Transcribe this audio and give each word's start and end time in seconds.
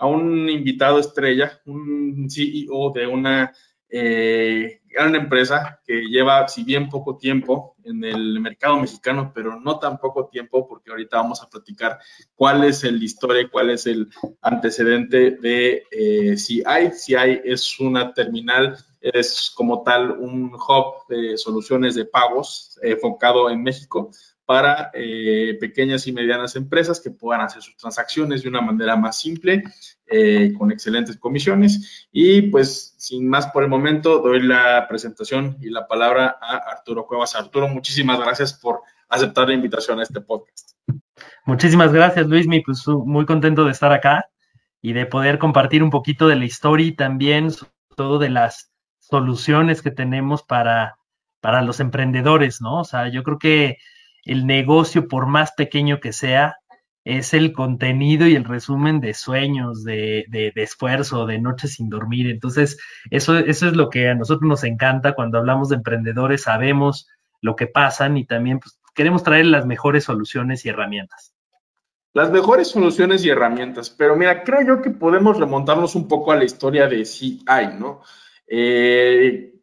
a 0.00 0.06
un 0.06 0.48
invitado 0.48 0.98
estrella, 0.98 1.60
un 1.66 2.26
CEO 2.28 2.90
de 2.90 3.06
una 3.06 3.52
eh, 3.90 4.80
gran 4.88 5.14
empresa 5.14 5.78
que 5.86 6.06
lleva, 6.06 6.48
si 6.48 6.64
bien 6.64 6.88
poco 6.88 7.18
tiempo 7.18 7.76
en 7.84 8.02
el 8.04 8.40
mercado 8.40 8.78
mexicano, 8.78 9.30
pero 9.34 9.60
no 9.60 9.78
tan 9.78 9.98
poco 9.98 10.26
tiempo, 10.26 10.66
porque 10.66 10.90
ahorita 10.90 11.18
vamos 11.18 11.42
a 11.42 11.50
platicar 11.50 11.98
cuál 12.34 12.64
es 12.64 12.82
el 12.82 13.02
historia, 13.02 13.46
cuál 13.50 13.70
es 13.70 13.86
el 13.86 14.08
antecedente 14.40 15.32
de 15.32 15.84
eh, 15.90 16.34
CI. 16.36 16.62
CI 16.92 17.42
es 17.44 17.78
una 17.78 18.14
terminal, 18.14 18.78
es 19.02 19.52
como 19.54 19.82
tal 19.82 20.12
un 20.12 20.54
hub 20.54 21.06
de 21.10 21.36
soluciones 21.36 21.94
de 21.94 22.06
pagos 22.06 22.78
enfocado 22.82 23.50
en 23.50 23.62
México 23.62 24.10
para 24.50 24.90
eh, 24.94 25.56
pequeñas 25.60 26.08
y 26.08 26.12
medianas 26.12 26.56
empresas 26.56 26.98
que 26.98 27.12
puedan 27.12 27.40
hacer 27.40 27.62
sus 27.62 27.76
transacciones 27.76 28.42
de 28.42 28.48
una 28.48 28.60
manera 28.60 28.96
más 28.96 29.16
simple, 29.16 29.62
eh, 30.08 30.52
con 30.58 30.72
excelentes 30.72 31.16
comisiones. 31.18 32.08
Y 32.10 32.42
pues, 32.42 32.96
sin 32.98 33.28
más 33.28 33.46
por 33.52 33.62
el 33.62 33.68
momento, 33.68 34.18
doy 34.18 34.42
la 34.42 34.88
presentación 34.88 35.56
y 35.60 35.70
la 35.70 35.86
palabra 35.86 36.36
a 36.42 36.56
Arturo 36.56 37.06
Cuevas. 37.06 37.36
Arturo, 37.36 37.68
muchísimas 37.68 38.18
gracias 38.18 38.52
por 38.54 38.80
aceptar 39.08 39.46
la 39.46 39.54
invitación 39.54 40.00
a 40.00 40.02
este 40.02 40.20
podcast. 40.20 40.70
Muchísimas 41.44 41.92
gracias, 41.92 42.26
Luis. 42.26 42.48
Pues 42.66 42.88
muy 42.88 43.26
contento 43.26 43.64
de 43.64 43.70
estar 43.70 43.92
acá 43.92 44.30
y 44.82 44.94
de 44.94 45.06
poder 45.06 45.38
compartir 45.38 45.84
un 45.84 45.90
poquito 45.90 46.26
de 46.26 46.34
la 46.34 46.44
historia 46.44 46.88
y 46.88 46.96
también 46.96 47.52
todo 47.94 48.18
de 48.18 48.30
las 48.30 48.72
soluciones 48.98 49.80
que 49.80 49.92
tenemos 49.92 50.42
para, 50.42 50.98
para 51.40 51.62
los 51.62 51.78
emprendedores, 51.78 52.60
¿no? 52.60 52.80
O 52.80 52.84
sea, 52.84 53.06
yo 53.12 53.22
creo 53.22 53.38
que 53.38 53.78
el 54.24 54.46
negocio, 54.46 55.08
por 55.08 55.26
más 55.26 55.52
pequeño 55.52 56.00
que 56.00 56.12
sea, 56.12 56.56
es 57.04 57.32
el 57.32 57.52
contenido 57.52 58.26
y 58.26 58.34
el 58.34 58.44
resumen 58.44 59.00
de 59.00 59.14
sueños, 59.14 59.84
de, 59.84 60.26
de, 60.28 60.52
esfuerzo, 60.56 61.26
de 61.26 61.40
noches 61.40 61.74
sin 61.74 61.88
dormir. 61.88 62.28
Entonces, 62.28 62.78
eso, 63.10 63.38
eso 63.38 63.68
es 63.68 63.74
lo 63.74 63.88
que 63.88 64.08
a 64.08 64.14
nosotros 64.14 64.46
nos 64.48 64.64
encanta 64.64 65.14
cuando 65.14 65.38
hablamos 65.38 65.70
de 65.70 65.76
emprendedores, 65.76 66.42
sabemos 66.42 67.08
lo 67.40 67.56
que 67.56 67.66
pasan 67.66 68.18
y 68.18 68.26
también 68.26 68.60
pues, 68.60 68.78
queremos 68.94 69.22
traer 69.22 69.46
las 69.46 69.64
mejores 69.66 70.04
soluciones 70.04 70.64
y 70.64 70.68
herramientas. 70.68 71.34
Las 72.12 72.30
mejores 72.30 72.68
soluciones 72.68 73.24
y 73.24 73.30
herramientas, 73.30 73.88
pero 73.88 74.16
mira, 74.16 74.42
creo 74.42 74.62
yo 74.66 74.82
que 74.82 74.90
podemos 74.90 75.38
remontarnos 75.38 75.94
un 75.94 76.08
poco 76.08 76.32
a 76.32 76.36
la 76.36 76.44
historia 76.44 76.88
de 76.88 77.04
CI, 77.04 77.44
¿no? 77.78 78.02
Eh, 78.48 79.54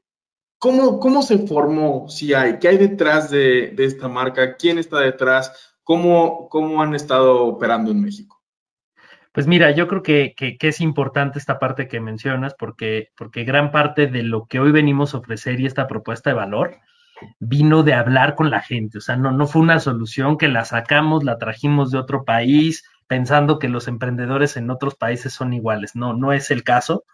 ¿Cómo, 0.59 0.99
¿Cómo 0.99 1.21
se 1.21 1.39
formó 1.39 2.07
CI? 2.09 2.57
¿Qué 2.59 2.67
hay 2.67 2.77
detrás 2.77 3.29
de, 3.29 3.75
esta 3.77 4.07
marca? 4.07 4.55
¿Quién 4.55 4.79
está 4.79 4.99
detrás? 4.99 5.75
¿Cómo, 5.83 6.49
¿Cómo 6.49 6.81
han 6.81 6.95
estado 6.95 7.45
operando 7.45 7.91
en 7.91 8.01
México? 8.01 8.41
Pues 9.31 9.45
mira, 9.45 9.69
yo 9.71 9.87
creo 9.87 10.01
que, 10.01 10.33
es 10.59 10.81
importante 10.81 11.37
esta 11.37 11.59
parte 11.59 11.87
que 11.87 11.99
mencionas 11.99 12.55
porque, 12.57 13.09
porque 13.15 13.43
gran 13.43 13.71
parte 13.71 14.07
de 14.07 14.23
lo 14.23 14.47
que 14.47 14.59
hoy 14.59 14.71
venimos 14.71 15.13
a 15.13 15.19
ofrecer 15.19 15.59
y 15.59 15.67
esta 15.67 15.87
propuesta 15.87 16.31
de 16.31 16.35
valor 16.35 16.77
vino 17.39 17.83
de 17.83 17.93
hablar 17.93 18.33
con 18.33 18.49
la 18.49 18.61
gente. 18.61 18.97
O 18.97 19.01
sea, 19.01 19.15
no, 19.15 19.31
no 19.31 19.45
fue 19.45 19.61
una 19.61 19.79
solución 19.79 20.37
que 20.37 20.47
la 20.47 20.65
sacamos, 20.65 21.23
la 21.23 21.37
trajimos 21.37 21.91
de 21.91 21.99
otro 21.99 22.25
país 22.25 22.83
pensando 23.07 23.59
que 23.59 23.69
los 23.69 23.87
emprendedores 23.87 24.57
en 24.57 24.69
otros 24.69 24.95
países 24.95 25.33
son 25.33 25.53
iguales. 25.53 25.95
No, 25.95 26.13
no 26.13 26.33
es 26.33 26.51
el 26.51 26.63
caso. 26.63 27.05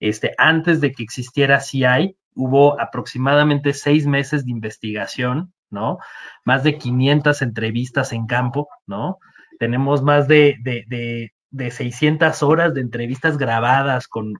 Este, 0.00 0.34
antes 0.38 0.80
de 0.80 0.92
que 0.92 1.02
existiera 1.02 1.60
CI, 1.60 2.16
hubo 2.36 2.78
aproximadamente 2.80 3.72
seis 3.72 4.06
meses 4.06 4.44
de 4.44 4.52
investigación, 4.52 5.52
¿no? 5.70 5.98
Más 6.44 6.62
de 6.62 6.78
500 6.78 7.42
entrevistas 7.42 8.12
en 8.12 8.26
campo, 8.26 8.68
¿no? 8.86 9.18
Tenemos 9.58 10.02
más 10.02 10.28
de, 10.28 10.56
de, 10.62 11.32
600 11.70 12.42
horas 12.42 12.74
de 12.74 12.82
entrevistas 12.82 13.38
grabadas 13.38 14.06
con, 14.06 14.34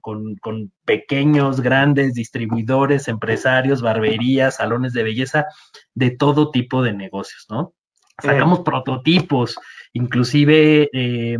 pequeños, 0.85 1.59
grandes 1.59 2.13
distribuidores, 2.13 3.07
empresarios, 3.07 3.81
barberías, 3.81 4.57
salones 4.57 4.93
de 4.93 5.03
belleza, 5.03 5.47
de 5.95 6.11
todo 6.11 6.51
tipo 6.51 6.83
de 6.83 6.93
negocios, 6.93 7.47
¿no? 7.49 7.73
Sacamos 8.21 8.61
prototipos, 8.61 9.57
inclusive 9.93 10.89
eh, 10.93 11.37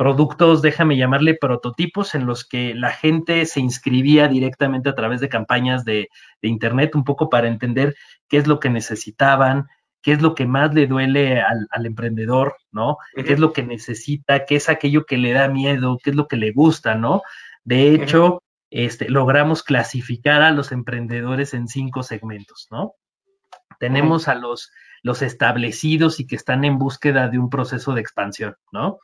productos, 0.00 0.62
déjame 0.62 0.96
llamarle 0.96 1.34
prototipos, 1.34 2.14
en 2.14 2.24
los 2.24 2.48
que 2.48 2.74
la 2.74 2.90
gente 2.90 3.44
se 3.44 3.60
inscribía 3.60 4.28
directamente 4.28 4.88
a 4.88 4.94
través 4.94 5.20
de 5.20 5.28
campañas 5.28 5.84
de, 5.84 6.08
Internet, 6.40 6.94
un 6.94 7.04
poco 7.04 7.28
para 7.28 7.48
entender 7.48 7.94
qué 8.26 8.38
es 8.38 8.46
lo 8.46 8.60
que 8.60 8.70
necesitaban, 8.70 9.66
qué 10.00 10.12
es 10.12 10.22
lo 10.22 10.34
que 10.34 10.46
más 10.46 10.72
le 10.72 10.86
duele 10.86 11.42
al, 11.42 11.84
emprendedor, 11.84 12.56
¿no? 12.72 12.96
¿Qué 13.14 13.34
es 13.34 13.38
lo 13.38 13.52
que 13.52 13.62
necesita? 13.62 14.46
¿Qué 14.46 14.56
es 14.56 14.70
aquello 14.70 15.04
que 15.04 15.18
le 15.18 15.34
da 15.34 15.48
miedo? 15.48 15.98
¿Qué 16.02 16.08
es 16.08 16.16
lo 16.16 16.28
que 16.28 16.36
le 16.36 16.52
gusta, 16.52 16.94
¿no? 16.94 17.20
De 17.62 17.94
hecho, 17.94 18.42
este, 18.70 19.10
logramos 19.10 19.62
clasificar 19.62 20.40
a 20.40 20.50
los 20.50 20.72
emprendedores 20.72 21.52
en 21.52 21.68
cinco 21.68 22.02
segmentos, 22.02 22.68
¿no? 22.70 22.94
Tenemos 23.78 24.28
a 24.28 24.34
los, 24.34 24.72
los 25.02 25.20
establecidos 25.20 26.20
y 26.20 26.26
que 26.26 26.36
están 26.36 26.64
en 26.64 26.78
búsqueda 26.78 27.28
de 27.28 27.38
un 27.38 27.50
proceso 27.50 27.92
de 27.92 28.00
expansión, 28.00 28.56
¿no? 28.72 29.00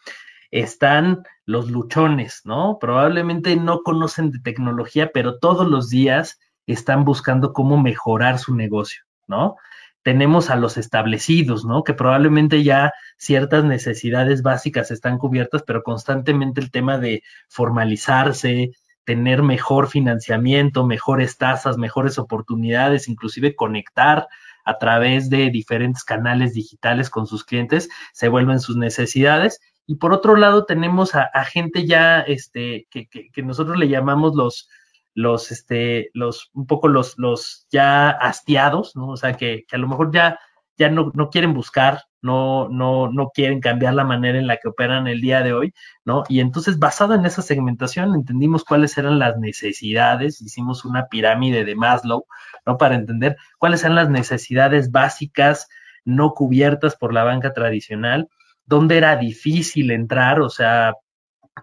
Están 0.61 1.23
los 1.45 1.71
luchones, 1.71 2.41
¿no? 2.45 2.79
Probablemente 2.81 3.57
no 3.57 3.83
conocen 3.83 4.31
de 4.31 4.39
tecnología, 4.39 5.11
pero 5.13 5.39
todos 5.39 5.69
los 5.69 5.91
días 5.91 6.41
están 6.67 7.05
buscando 7.05 7.53
cómo 7.53 7.81
mejorar 7.81 8.39
su 8.39 8.55
negocio, 8.55 9.03
¿no? 9.27 9.57
Tenemos 10.03 10.49
a 10.49 10.57
los 10.57 10.79
establecidos, 10.79 11.67
¿no? 11.67 11.85
Que 11.85 11.93
probablemente 11.93 12.63
ya 12.63 12.93
ciertas 13.19 13.65
necesidades 13.65 14.43
básicas 14.43 14.91
están 14.91 15.19
cubiertas, 15.19 15.63
pero 15.63 15.83
constantemente 15.83 16.61
el 16.63 16.71
tema 16.71 16.97
de 16.97 17.23
formalizarse, 17.49 18.71
tener 19.05 19.43
mejor 19.43 19.89
financiamiento, 19.89 20.87
mejores 20.87 21.37
tasas, 21.37 21.77
mejores 21.77 22.19
oportunidades, 22.19 23.09
inclusive 23.09 23.55
conectar 23.55 24.27
a 24.65 24.79
través 24.79 25.29
de 25.29 25.51
diferentes 25.51 26.03
canales 26.03 26.55
digitales 26.55 27.11
con 27.11 27.27
sus 27.27 27.45
clientes, 27.45 27.89
se 28.13 28.29
vuelven 28.29 28.59
sus 28.59 28.77
necesidades 28.77 29.61
y 29.87 29.97
por 29.97 30.13
otro 30.13 30.37
lado 30.37 30.65
tenemos 30.65 31.15
a, 31.15 31.45
gente 31.45 31.87
ya, 31.87 32.21
este, 32.21 32.87
que, 32.91 33.09
que, 33.09 33.43
nosotros 33.43 33.79
le 33.79 33.89
llamamos 33.89 34.35
los, 34.35 34.69
los, 35.15 35.53
este, 35.53 36.11
los, 36.13 36.51
un 36.55 36.67
poco 36.67 36.89
los, 36.89 37.17
los 37.19 37.67
ya 37.71 38.11
hastiados, 38.11 38.97
¿no? 38.97 39.09
O 39.09 39.17
sea, 39.17 39.35
que, 39.35 39.65
que 39.67 39.77
a 39.77 39.79
lo 39.79 39.87
mejor 39.87 40.13
ya, 40.13 40.41
ya 40.77 40.91
no, 40.91 41.13
no, 41.15 41.31
quieren 41.31 41.55
buscar, 41.55 42.03
no, 42.21 42.69
no, 42.69 43.11
no 43.13 43.31
quieren 43.31 43.61
cambiar 43.61 43.95
la 43.95 44.05
manera 44.05 44.39
en 44.39 44.49
la 44.49 44.57
que 44.57 44.69
operan 44.69 45.07
el 45.07 45.21
día 45.21 45.43
de 45.43 45.53
hoy, 45.53 45.73
¿no? 46.05 46.25
Y 46.29 46.41
entonces, 46.41 46.81
basado 46.81 47.15
en 47.15 47.25
esa 47.25 47.43
segmentación, 47.43 48.15
entendimos 48.15 48.65
cuáles 48.65 48.99
eran 48.99 49.21
las 49.21 49.39
necesidades, 49.39 50.41
hicimos 50.41 50.85
una 50.85 51.07
pirámide 51.07 51.65
de 51.65 51.77
Maslow, 51.77 52.27
¿no? 52.67 52.77
Para 52.77 52.97
entender 52.97 53.37
cuáles 53.59 53.85
eran 53.85 53.95
las 53.95 54.11
necesidades 54.11 54.91
básicas 54.91 55.69
no 56.05 56.35
cubiertas 56.35 56.97
por 56.97 57.13
la 57.13 57.25
banca 57.25 57.53
tradicional, 57.53 58.29
dónde 58.67 58.99
era 58.99 59.17
difícil 59.17 59.91
entrar, 59.91 60.41
o 60.41 60.51
sea, 60.51 60.95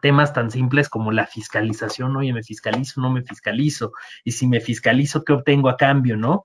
temas 0.01 0.33
tan 0.33 0.49
simples 0.49 0.89
como 0.89 1.11
la 1.11 1.27
fiscalización, 1.27 2.15
oye, 2.15 2.33
me 2.33 2.43
fiscalizo, 2.43 3.01
no 3.01 3.11
me 3.11 3.21
fiscalizo, 3.21 3.91
y 4.23 4.31
si 4.31 4.47
me 4.47 4.59
fiscalizo, 4.59 5.23
¿qué 5.23 5.33
obtengo 5.33 5.69
a 5.69 5.77
cambio, 5.77 6.17
no? 6.17 6.43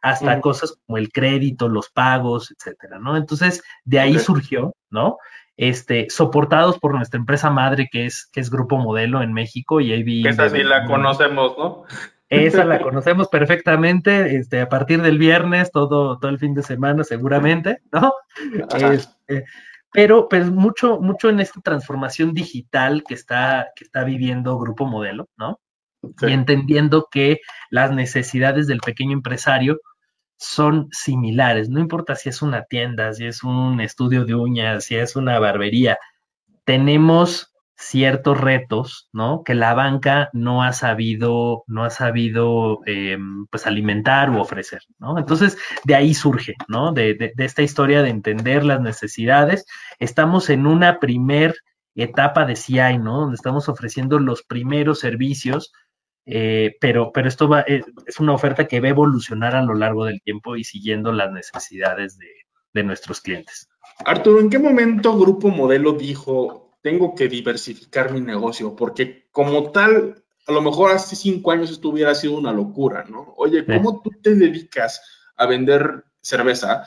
Hasta 0.00 0.40
cosas 0.40 0.78
como 0.86 0.96
el 0.96 1.10
crédito, 1.10 1.68
los 1.68 1.90
pagos, 1.90 2.52
etcétera, 2.52 2.98
¿no? 2.98 3.16
Entonces, 3.16 3.62
de 3.84 3.98
ahí 3.98 4.18
surgió, 4.18 4.74
¿no? 4.90 5.18
Este, 5.56 6.08
soportados 6.08 6.78
por 6.78 6.94
nuestra 6.94 7.18
empresa 7.18 7.50
madre, 7.50 7.88
que 7.90 8.06
es, 8.06 8.28
que 8.32 8.40
es 8.40 8.48
Grupo 8.48 8.78
Modelo 8.78 9.22
en 9.22 9.32
México, 9.32 9.80
y 9.80 9.92
ahí 9.92 10.26
Esa 10.26 10.48
sí 10.48 10.62
la 10.62 10.84
conocemos, 10.86 11.56
¿no? 11.58 11.84
Esa 12.28 12.64
la 12.64 12.78
conocemos 12.82 13.28
perfectamente, 13.28 14.36
este, 14.36 14.60
a 14.60 14.68
partir 14.68 15.02
del 15.02 15.18
viernes, 15.18 15.72
todo, 15.72 16.18
todo 16.18 16.30
el 16.30 16.38
fin 16.38 16.54
de 16.54 16.62
semana, 16.62 17.02
seguramente, 17.02 17.78
¿no? 17.90 18.12
Este, 18.76 19.44
pero 19.92 20.28
pues 20.28 20.50
mucho, 20.50 21.00
mucho 21.00 21.28
en 21.28 21.40
esta 21.40 21.60
transformación 21.60 22.34
digital 22.34 23.04
que 23.06 23.14
está, 23.14 23.68
que 23.74 23.84
está 23.84 24.04
viviendo 24.04 24.58
Grupo 24.58 24.86
Modelo, 24.86 25.28
¿no? 25.36 25.60
Y 26.20 26.32
entendiendo 26.32 27.08
que 27.10 27.40
las 27.70 27.90
necesidades 27.90 28.66
del 28.66 28.80
pequeño 28.80 29.12
empresario 29.12 29.80
son 30.36 30.88
similares, 30.92 31.68
no 31.68 31.80
importa 31.80 32.14
si 32.14 32.28
es 32.28 32.42
una 32.42 32.64
tienda, 32.64 33.12
si 33.12 33.26
es 33.26 33.42
un 33.42 33.80
estudio 33.80 34.24
de 34.24 34.34
uñas, 34.34 34.84
si 34.84 34.94
es 34.94 35.16
una 35.16 35.38
barbería, 35.40 35.98
tenemos 36.64 37.52
ciertos 37.78 38.40
retos, 38.40 39.08
¿no? 39.12 39.44
Que 39.44 39.54
la 39.54 39.72
banca 39.72 40.30
no 40.32 40.64
ha 40.64 40.72
sabido, 40.72 41.62
no 41.68 41.84
ha 41.84 41.90
sabido, 41.90 42.80
em, 42.86 43.46
pues, 43.46 43.66
alimentar 43.66 44.30
u 44.30 44.40
ofrecer, 44.40 44.82
¿no? 44.98 45.16
Entonces, 45.16 45.56
de 45.84 45.94
ahí 45.94 46.12
surge, 46.12 46.54
¿no? 46.66 46.92
De, 46.92 47.32
esta 47.38 47.62
historia 47.62 48.02
de 48.02 48.10
entender 48.10 48.64
las 48.64 48.80
necesidades. 48.80 49.64
Estamos 50.00 50.50
en 50.50 50.66
una 50.66 50.98
primer 50.98 51.54
etapa 51.94 52.44
de 52.46 52.56
CI, 52.56 52.98
¿no? 52.98 53.20
Donde 53.20 53.36
estamos 53.36 53.68
ofreciendo 53.68 54.18
los 54.18 54.42
primeros 54.42 54.98
servicios 55.00 55.72
eh, 56.30 56.76
pero, 56.78 57.10
pero 57.10 57.26
esto 57.26 57.48
va, 57.48 57.62
eh, 57.62 57.82
es 58.06 58.20
una 58.20 58.34
oferta 58.34 58.68
que 58.68 58.80
va 58.80 58.88
a 58.88 58.90
evolucionar 58.90 59.56
a 59.56 59.62
lo 59.62 59.72
largo 59.72 60.04
del 60.04 60.20
tiempo 60.20 60.56
y 60.56 60.64
siguiendo 60.64 61.10
las 61.10 61.32
necesidades 61.32 62.18
de, 62.18 62.26
de 62.74 62.84
nuestros 62.84 63.22
clientes. 63.22 63.66
Arturo, 64.04 64.38
¿en 64.40 64.50
qué 64.50 64.58
momento 64.58 65.18
Grupo 65.18 65.48
Modelo 65.48 65.92
dijo, 65.92 66.67
tengo 66.80 67.14
que 67.14 67.28
diversificar 67.28 68.12
mi 68.12 68.20
negocio? 68.20 68.74
Porque 68.74 69.28
como 69.32 69.70
tal, 69.70 70.22
a 70.46 70.52
lo 70.52 70.60
mejor 70.60 70.92
hace 70.92 71.16
cinco 71.16 71.50
años 71.52 71.70
esto 71.70 71.88
hubiera 71.88 72.14
sido 72.14 72.36
una 72.36 72.52
locura, 72.52 73.04
¿no? 73.08 73.34
Oye, 73.36 73.64
¿cómo 73.64 74.00
tú 74.02 74.10
te 74.22 74.34
dedicas 74.34 75.02
a 75.36 75.46
vender 75.46 76.04
cerveza? 76.20 76.86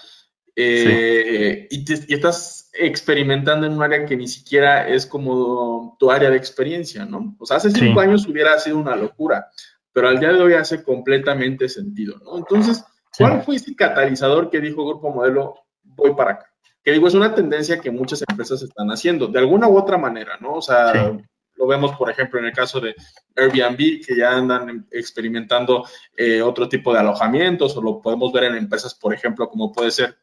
Eh, 0.56 1.68
y, 1.70 1.86
te, 1.86 1.94
y, 2.08 2.14
estás 2.14 2.70
experimentando 2.74 3.66
en 3.66 3.74
un 3.74 3.84
área 3.84 4.06
que 4.06 4.18
ni 4.18 4.28
siquiera 4.28 4.88
es 4.88 5.06
como 5.06 5.96
tu 5.98 6.12
área 6.12 6.30
de 6.30 6.38
experiencia, 6.38 7.06
¿no? 7.06 7.36
O 7.40 7.46
sea, 7.46 7.58
hace 7.58 7.72
cinco 7.72 8.02
sí. 8.02 8.08
años 8.08 8.28
hubiera 8.28 8.60
sido 8.60 8.78
una 8.78 8.96
locura, 8.96 9.50
pero 9.94 10.10
al 10.10 10.20
día 10.20 10.34
de 10.34 10.42
hoy 10.42 10.54
hace 10.54 10.84
completamente 10.84 11.70
sentido, 11.70 12.18
¿no? 12.24 12.38
Entonces, 12.38 12.84
¿cuál 13.18 13.40
sí. 13.40 13.46
fue 13.46 13.56
ese 13.56 13.76
catalizador 13.76 14.50
que 14.50 14.60
dijo 14.60 14.86
Grupo 14.86 15.12
Modelo, 15.12 15.56
voy 15.84 16.14
para 16.16 16.32
acá? 16.32 16.51
Que 16.84 16.92
digo, 16.92 17.08
es 17.08 17.14
una 17.14 17.34
tendencia 17.34 17.80
que 17.80 17.92
muchas 17.92 18.24
empresas 18.28 18.62
están 18.62 18.90
haciendo, 18.90 19.28
de 19.28 19.40
alguna 19.40 19.68
u 19.68 19.78
otra 19.78 19.98
manera, 19.98 20.38
¿no? 20.40 20.56
O 20.56 20.62
sea, 20.62 20.94
sí. 20.94 21.24
lo 21.56 21.68
vemos, 21.68 21.96
por 21.96 22.10
ejemplo, 22.10 22.40
en 22.40 22.46
el 22.46 22.54
caso 22.54 22.80
de 22.80 22.96
Airbnb, 23.36 24.06
que 24.06 24.16
ya 24.18 24.32
andan 24.32 24.88
experimentando 24.92 25.86
eh, 26.16 26.42
otro 26.42 26.68
tipo 26.68 26.94
de 26.94 27.00
alojamientos, 27.00 27.78
o 27.78 27.82
lo 27.82 28.02
podemos 28.02 28.32
ver 28.34 28.46
en 28.46 28.56
empresas, 28.56 28.96
por 28.96 29.14
ejemplo, 29.14 29.50
como 29.50 29.72
puede 29.72 29.92
ser 29.92 30.18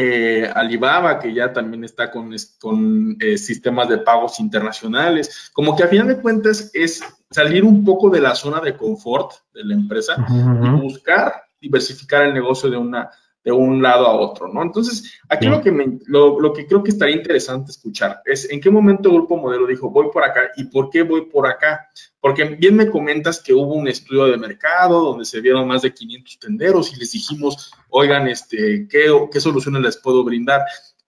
eh, 0.00 0.48
Alibaba, 0.54 1.18
que 1.18 1.34
ya 1.34 1.52
también 1.52 1.82
está 1.82 2.08
con, 2.08 2.32
con 2.60 3.16
eh, 3.18 3.36
sistemas 3.36 3.88
de 3.88 3.98
pagos 3.98 4.38
internacionales, 4.38 5.50
como 5.52 5.74
que 5.74 5.82
a 5.82 5.88
final 5.88 6.06
de 6.06 6.20
cuentas 6.20 6.70
es 6.72 7.02
salir 7.30 7.64
un 7.64 7.84
poco 7.84 8.08
de 8.08 8.20
la 8.20 8.36
zona 8.36 8.60
de 8.60 8.76
confort 8.76 9.32
de 9.52 9.64
la 9.64 9.74
empresa 9.74 10.14
uh 10.16 10.32
-huh. 10.32 10.78
y 10.78 10.80
buscar 10.82 11.42
diversificar 11.60 12.22
el 12.22 12.34
negocio 12.34 12.70
de, 12.70 12.76
una, 12.76 13.10
de 13.44 13.52
un 13.52 13.82
lado 13.82 14.06
a 14.06 14.14
otro, 14.14 14.48
¿no? 14.48 14.62
Entonces, 14.62 15.20
aquí 15.28 15.46
sí. 15.46 15.50
lo, 15.50 15.62
que 15.62 15.70
me, 15.70 15.98
lo, 16.06 16.40
lo, 16.40 16.52
que 16.52 16.66
creo 16.66 16.82
que 16.82 16.90
estaría 16.90 17.16
interesante 17.16 17.70
escuchar 17.70 18.20
es 18.24 18.50
en 18.50 18.60
qué 18.60 18.70
momento 18.70 19.12
Grupo 19.12 19.36
Modelo 19.36 19.66
dijo, 19.66 19.90
voy 19.90 20.08
por 20.12 20.24
acá 20.24 20.50
y 20.56 20.64
por 20.64 20.90
qué 20.90 21.02
voy 21.02 21.26
por 21.26 21.46
acá. 21.46 21.88
Porque 22.20 22.44
bien 22.44 22.74
me 22.76 22.90
comentas 22.90 23.40
que 23.40 23.54
hubo 23.54 23.74
un 23.74 23.86
estudio 23.86 24.24
de 24.26 24.36
mercado 24.36 25.02
donde 25.02 25.24
se 25.24 25.40
vieron 25.40 25.68
más 25.68 25.82
de 25.82 25.94
500 25.94 26.38
tenderos 26.40 26.92
y 26.92 26.96
les 26.96 27.12
dijimos, 27.12 27.70
oigan, 27.90 28.26
este, 28.28 28.88
¿qué, 28.90 29.06
qué 29.30 29.40
soluciones 29.40 29.82
les 29.82 29.96
puedo 29.96 30.24
brindar? 30.24 30.62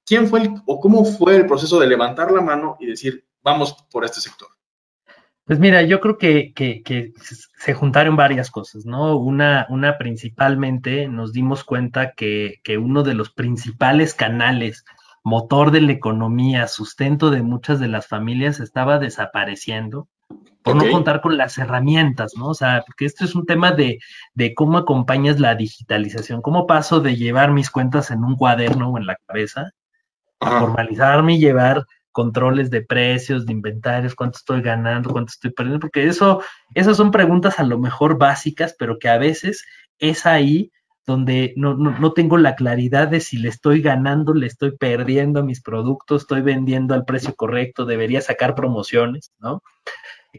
¿Quién 0.07 0.29
fue 0.29 0.43
el, 0.43 0.51
o 0.67 0.81
cómo 0.81 1.05
fue 1.05 1.37
el 1.37 1.47
proceso 1.47 1.81
de 1.81 1.89
levantar 1.89 2.31
la 2.31 2.41
mano 2.41 2.77
y 2.81 2.87
decir, 2.87 3.25
vamos 3.43 3.75
por 3.91 4.05
este 4.05 4.21
sector? 4.21 4.49
Pues 5.51 5.59
mira, 5.59 5.83
yo 5.83 5.99
creo 5.99 6.17
que, 6.17 6.53
que, 6.55 6.81
que, 6.85 7.13
se 7.57 7.75
juntaron 7.75 8.15
varias 8.15 8.53
cosas, 8.53 8.87
¿no? 8.87 9.17
Una, 9.17 9.67
una 9.69 9.99
principalmente 9.99 11.09
nos 11.09 11.33
dimos 11.33 11.65
cuenta 11.65 12.13
que, 12.13 12.61
que, 12.63 12.79
uno 12.79 13.03
de 13.03 13.15
los 13.15 13.31
principales 13.31 14.15
canales, 14.15 14.85
motor 15.25 15.73
de 15.73 15.81
la 15.81 15.91
economía, 15.91 16.69
sustento 16.69 17.33
de 17.33 17.43
muchas 17.43 17.81
de 17.81 17.89
las 17.89 18.07
familias, 18.07 18.61
estaba 18.61 19.01
desapareciendo 19.01 20.07
por 20.63 20.77
okay. 20.77 20.87
no 20.87 20.93
contar 20.93 21.21
con 21.21 21.37
las 21.37 21.59
herramientas, 21.59 22.35
¿no? 22.37 22.51
O 22.51 22.55
sea, 22.55 22.85
porque 22.87 23.07
esto 23.07 23.25
es 23.25 23.35
un 23.35 23.45
tema 23.45 23.73
de, 23.73 23.99
de 24.35 24.55
cómo 24.55 24.79
acompañas 24.79 25.41
la 25.41 25.57
digitalización, 25.57 26.43
cómo 26.43 26.69
paso 26.69 27.01
de 27.01 27.17
llevar 27.17 27.51
mis 27.51 27.71
cuentas 27.71 28.13
en 28.13 28.23
un 28.23 28.37
cuaderno 28.37 28.91
o 28.91 28.99
en 28.99 29.07
la 29.07 29.17
cabeza 29.27 29.73
a 30.39 30.61
formalizarme 30.61 31.35
y 31.35 31.41
llevar 31.41 31.87
controles 32.13 32.71
de 32.71 32.83
precios, 32.83 33.47
de 33.47 33.53
inventarios, 33.53 34.15
cuánto 34.15 34.39
estoy 34.39 34.63
ganando, 34.63 35.11
cuánto 35.11 35.31
estoy 35.31 35.51
perdiendo, 35.51 35.81
porque 35.81 36.07
eso, 36.07 36.43
esas 36.75 36.97
son 36.97 37.11
preguntas 37.11 37.59
a 37.59 37.65
lo 37.65 37.79
mejor 37.79 38.19
básicas, 38.19 38.75
pero 38.79 38.99
que 38.99 39.09
a 39.09 39.19
veces 39.19 39.65
es 39.99 40.27
ahí 40.27 40.73
donde 41.07 41.55
no, 41.57 41.75
no, 41.75 41.99
no, 41.99 42.13
tengo 42.13 42.37
la 42.37 42.55
claridad 42.55 43.09
de 43.09 43.21
si 43.21 43.39
le 43.39 43.49
estoy 43.49 43.81
ganando, 43.83 44.35
le 44.35 44.47
estoy 44.47 44.77
perdiendo 44.77 45.43
mis 45.43 45.61
productos, 45.61 46.23
estoy 46.23 46.43
vendiendo 46.43 46.95
al 46.95 47.05
precio 47.05 47.35
correcto, 47.35 47.85
debería 47.85 48.21
sacar 48.21 48.55
promociones, 48.55 49.33
¿no? 49.39 49.63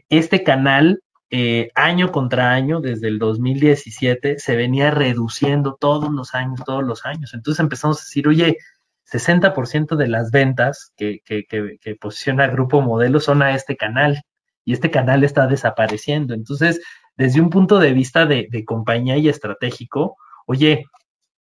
Este 0.08 0.42
canal, 0.42 1.02
eh, 1.30 1.70
año 1.74 2.12
contra 2.12 2.52
año, 2.52 2.80
desde 2.80 3.08
el 3.08 3.18
2017, 3.18 4.38
se 4.38 4.56
venía 4.56 4.90
reduciendo 4.90 5.76
todos 5.78 6.10
los 6.10 6.34
años, 6.34 6.60
todos 6.64 6.84
los 6.84 7.04
años. 7.04 7.34
Entonces 7.34 7.60
empezamos 7.60 7.98
a 7.98 8.04
decir, 8.04 8.28
oye, 8.28 8.56
60% 9.12 9.96
de 9.96 10.08
las 10.08 10.30
ventas 10.30 10.92
que, 10.96 11.20
posiciona 12.00 12.46
Grupo 12.48 12.80
Modelo 12.80 13.20
son 13.20 13.42
a 13.42 13.54
este 13.54 13.76
canal 13.76 14.22
y 14.64 14.72
este 14.72 14.90
canal 14.90 15.24
está 15.24 15.46
desapareciendo. 15.46 16.34
Entonces, 16.34 16.80
desde 17.16 17.40
un 17.40 17.50
punto 17.50 17.78
de 17.78 17.92
vista 17.92 18.24
de, 18.26 18.48
de 18.50 18.64
compañía 18.64 19.16
y 19.18 19.28
estratégico, 19.28 20.16
oye, 20.46 20.86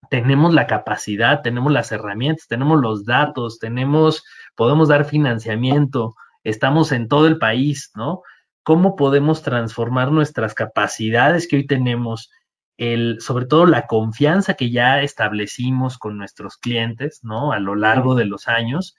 tenemos 0.10 0.54
la 0.54 0.66
capacidad, 0.66 1.42
tenemos 1.42 1.72
las 1.72 1.92
herramientas, 1.92 2.48
tenemos 2.48 2.82
los 2.82 3.06
datos, 3.06 3.60
tenemos, 3.60 4.24
podemos 4.56 4.88
dar 4.88 5.06
financiamiento, 5.06 6.16
estamos 6.44 6.92
en 6.92 7.08
todo 7.08 7.28
el 7.28 7.38
país, 7.38 7.92
¿no? 7.96 8.22
¿Cómo 8.64 8.96
podemos 8.96 9.44
transformar 9.44 10.12
nuestras 10.12 10.54
capacidades 10.54 11.48
que 11.48 11.58
hoy 11.58 11.68
tenemos 11.68 12.32
el, 12.80 13.18
sobre 13.20 13.46
todo 13.46 13.66
la 13.66 13.88
confianza 13.88 14.54
que 14.54 14.72
ya 14.72 15.02
establecimos 15.02 15.98
con 15.98 16.18
nuestros 16.18 16.58
clientes, 16.58 17.20
¿no? 17.24 17.52
A 17.52 17.60
lo 17.60 17.76
largo 17.76 18.16
de 18.16 18.24
los 18.24 18.48
años 18.48 18.96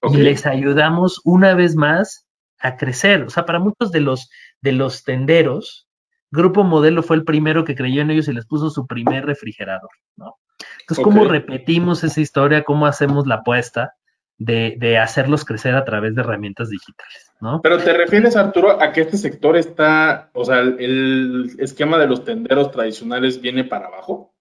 okay. 0.00 0.20
y 0.20 0.22
les 0.22 0.46
ayudamos 0.46 1.20
una 1.24 1.54
vez 1.54 1.74
más 1.74 2.28
a 2.60 2.76
crecer. 2.76 3.24
O 3.24 3.30
sea, 3.30 3.44
para 3.44 3.58
muchos 3.58 3.90
de 3.90 4.00
los, 4.00 4.30
de 4.60 4.70
los 4.70 5.02
tenderos, 5.02 5.88
Grupo 6.30 6.62
Modelo 6.62 7.02
fue 7.02 7.16
el 7.16 7.24
primero 7.24 7.64
que 7.64 7.74
creyó 7.74 8.02
en 8.02 8.12
ellos 8.12 8.28
y 8.28 8.32
les 8.32 8.46
puso 8.46 8.70
su 8.70 8.86
primer 8.86 9.26
refrigerador, 9.26 9.90
¿no? 10.14 10.36
Entonces, 10.82 11.04
okay. 11.04 11.04
¿cómo 11.04 11.24
repetimos 11.28 12.04
esa 12.04 12.20
historia? 12.20 12.62
¿Cómo 12.62 12.86
hacemos 12.86 13.26
la 13.26 13.36
apuesta 13.36 13.94
de, 14.38 14.76
de 14.78 14.98
hacerlos 14.98 15.44
crecer 15.44 15.74
a 15.74 15.84
través 15.84 16.14
de 16.14 16.20
herramientas 16.20 16.70
digitales? 16.70 17.23
¿No? 17.40 17.60
Pero 17.62 17.78
te 17.78 17.92
refieres, 17.92 18.36
Arturo, 18.36 18.80
a 18.80 18.92
que 18.92 19.02
este 19.02 19.16
sector 19.16 19.56
está, 19.56 20.30
o 20.32 20.44
sea, 20.44 20.60
el, 20.60 21.54
esquema 21.58 21.98
de 21.98 22.06
los 22.06 22.24
tenderos 22.24 22.70
tradicionales 22.70 23.40
viene 23.40 23.64
para 23.64 23.86
abajo. 23.86 24.34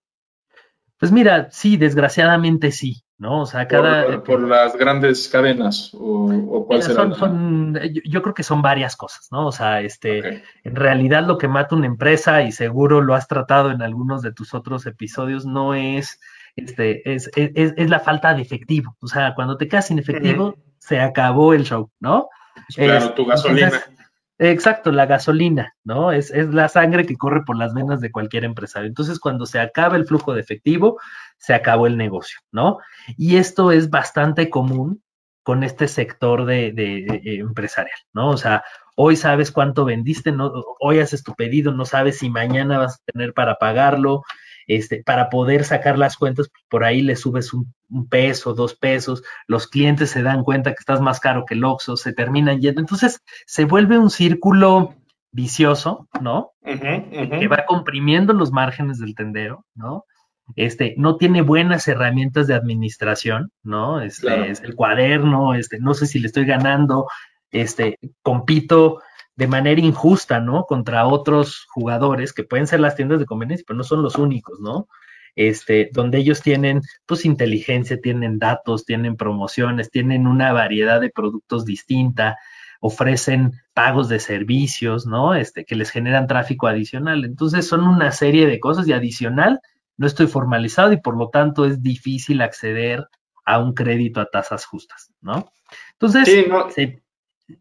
Pues 0.97 1.11
mira, 1.11 1.49
sí, 1.51 1.75
desgraciadamente 1.75 2.71
sí, 2.71 3.03
¿no? 3.17 3.41
O 3.41 3.45
sea, 3.45 3.67
cada... 3.67 4.05
Por, 4.05 4.23
por 4.23 4.47
las 4.47 4.77
grandes 4.77 5.27
cadenas, 5.27 5.93
o, 5.93 6.31
o 6.49 6.65
cuál 6.65 6.79
mira, 6.79 6.89
será. 6.89 7.03
Son, 7.03 7.15
son, 7.15 7.79
yo, 7.91 8.01
yo, 8.05 8.21
creo 8.21 8.33
que 8.33 8.43
son 8.43 8.61
varias 8.61 8.95
cosas, 8.95 9.27
¿no? 9.29 9.47
O 9.47 9.51
sea, 9.51 9.81
este, 9.81 10.19
okay. 10.19 10.43
en 10.63 10.75
realidad 10.75 11.25
lo 11.25 11.37
que 11.37 11.49
mata 11.49 11.75
una 11.75 11.87
empresa, 11.87 12.43
y 12.43 12.53
seguro 12.53 13.01
lo 13.01 13.15
has 13.15 13.27
tratado 13.27 13.71
en 13.71 13.81
algunos 13.81 14.21
de 14.21 14.31
tus 14.31 14.53
otros 14.53 14.85
episodios, 14.85 15.45
no 15.45 15.73
es, 15.73 16.21
este, 16.55 17.13
es, 17.13 17.29
es, 17.35 17.73
es 17.75 17.89
la 17.89 17.99
falta 17.99 18.33
de 18.33 18.41
efectivo. 18.41 18.95
O 19.01 19.07
sea, 19.07 19.33
cuando 19.35 19.57
te 19.57 19.67
quedas 19.67 19.87
sin 19.87 19.99
efectivo, 19.99 20.45
uh 20.45 20.51
-huh. 20.51 20.63
se 20.77 21.01
acabó 21.01 21.53
el 21.53 21.65
show, 21.65 21.91
¿no? 21.99 22.29
Claro, 22.75 23.05
es, 23.05 23.15
tu 23.15 23.25
gasolina. 23.25 23.67
Entonces, 23.67 23.89
exacto, 24.39 24.91
la 24.91 25.05
gasolina, 25.05 25.75
¿no? 25.83 26.11
Es, 26.11 26.31
es, 26.31 26.53
la 26.53 26.67
sangre 26.69 27.05
que 27.05 27.15
corre 27.15 27.43
por 27.45 27.57
las 27.57 27.73
venas 27.73 28.01
de 28.01 28.11
cualquier 28.11 28.43
empresario. 28.43 28.87
Entonces, 28.87 29.19
cuando 29.19 29.45
se 29.45 29.59
acaba 29.59 29.95
el 29.95 30.05
flujo 30.05 30.33
de 30.33 30.41
efectivo, 30.41 30.99
se 31.37 31.53
acabó 31.53 31.87
el 31.87 31.97
negocio, 31.97 32.39
¿no? 32.51 32.79
Y 33.17 33.37
esto 33.37 33.71
es 33.71 33.89
bastante 33.89 34.49
común 34.49 35.03
con 35.43 35.63
este 35.63 35.87
sector 35.87 36.45
de, 36.45 36.71
de, 36.71 37.21
de 37.23 37.39
empresarial, 37.39 37.99
¿no? 38.13 38.29
O 38.29 38.37
sea, 38.37 38.63
hoy 38.95 39.15
sabes 39.15 39.51
cuánto 39.51 39.85
vendiste, 39.85 40.31
no, 40.31 40.51
hoy 40.79 40.99
haces 40.99 41.23
tu 41.23 41.33
pedido, 41.33 41.71
no 41.71 41.85
sabes 41.85 42.19
si 42.19 42.29
mañana 42.29 42.77
vas 42.77 42.95
a 42.95 43.11
tener 43.11 43.33
para 43.33 43.55
pagarlo, 43.55 44.23
este, 44.67 45.03
para 45.03 45.29
poder 45.29 45.63
sacar 45.63 45.97
las 45.97 46.17
cuentas, 46.17 46.49
pues, 46.49 46.63
por 46.69 46.83
ahí 46.83 47.01
le 47.01 47.15
subes 47.15 47.53
un, 47.53 47.73
un, 47.89 48.07
peso, 48.07 48.53
dos 48.53 48.75
pesos, 48.75 49.23
los 49.47 49.67
clientes 49.67 50.09
se 50.09 50.23
dan 50.23 50.43
cuenta 50.43 50.71
que 50.71 50.79
estás 50.79 51.01
más 51.01 51.19
caro 51.19 51.45
que 51.45 51.55
el 51.55 51.63
Oxxo, 51.63 51.97
se 51.97 52.13
terminan 52.13 52.59
yendo, 52.61 52.81
entonces 52.81 53.21
se 53.45 53.65
vuelve 53.65 53.97
un 53.97 54.09
círculo 54.09 54.95
vicioso, 55.31 56.07
¿no? 56.21 56.51
Uh 56.61 56.69
-huh, 56.69 57.07
uh 57.07 57.31
-huh. 57.31 57.39
Que 57.39 57.47
va 57.47 57.65
comprimiendo 57.65 58.33
los 58.33 58.51
márgenes 58.51 58.99
del 58.99 59.15
tendero, 59.15 59.65
¿no? 59.75 60.05
Este, 60.55 60.93
no 60.97 61.17
tiene 61.17 61.41
buenas 61.41 61.87
herramientas 61.87 62.47
de 62.47 62.53
administración, 62.53 63.51
¿no? 63.63 64.01
Este, 64.01 64.27
claro. 64.27 64.43
es 64.43 64.61
el 64.61 64.75
cuaderno, 64.75 65.55
este, 65.55 65.79
no 65.79 65.93
sé 65.93 66.05
si 66.05 66.19
le 66.19 66.27
estoy 66.27 66.45
ganando, 66.45 67.07
este, 67.51 67.97
compito 68.21 69.01
de 69.35 69.47
manera 69.47 69.81
injusta, 69.81 70.39
¿no? 70.39 70.65
Contra 70.65 71.07
otros 71.07 71.65
jugadores 71.73 72.33
que 72.33 72.43
pueden 72.43 72.67
ser 72.67 72.79
las 72.79 72.95
tiendas 72.95 73.19
de 73.19 73.25
conveniencia, 73.25 73.65
pero 73.67 73.77
no 73.77 73.83
son 73.83 74.01
los 74.03 74.15
únicos, 74.15 74.59
¿no? 74.59 74.87
Este, 75.35 75.89
donde 75.91 76.19
ellos 76.19 76.41
tienen, 76.41 76.81
pues, 77.05 77.25
inteligencia, 77.25 77.99
tienen 77.99 78.37
datos, 78.37 78.85
tienen 78.85 79.15
promociones, 79.15 79.89
tienen 79.89 80.27
una 80.27 80.53
variedad 80.53 81.01
de 81.01 81.09
productos 81.09 81.65
distinta, 81.65 82.37
ofrecen 82.79 83.53
pagos 83.73 84.09
de 84.09 84.19
servicios, 84.19 85.07
¿no? 85.07 85.33
Este, 85.33 85.65
que 85.65 85.75
les 85.75 85.89
generan 85.89 86.27
tráfico 86.27 86.67
adicional. 86.67 87.25
Entonces 87.25 87.67
son 87.67 87.87
una 87.87 88.11
serie 88.11 88.45
de 88.45 88.59
cosas 88.59 88.87
y 88.87 88.93
adicional, 88.93 89.59
no 89.97 90.05
estoy 90.05 90.27
formalizado 90.27 90.91
y 90.91 90.97
por 90.97 91.17
lo 91.17 91.29
tanto 91.29 91.65
es 91.65 91.81
difícil 91.81 92.41
acceder 92.41 93.07
a 93.45 93.59
un 93.59 93.73
crédito 93.73 94.21
a 94.21 94.25
tasas 94.25 94.65
justas, 94.65 95.11
¿no? 95.21 95.51
Entonces, 95.93 96.25
sí, 96.27 96.45
no, 96.49 96.67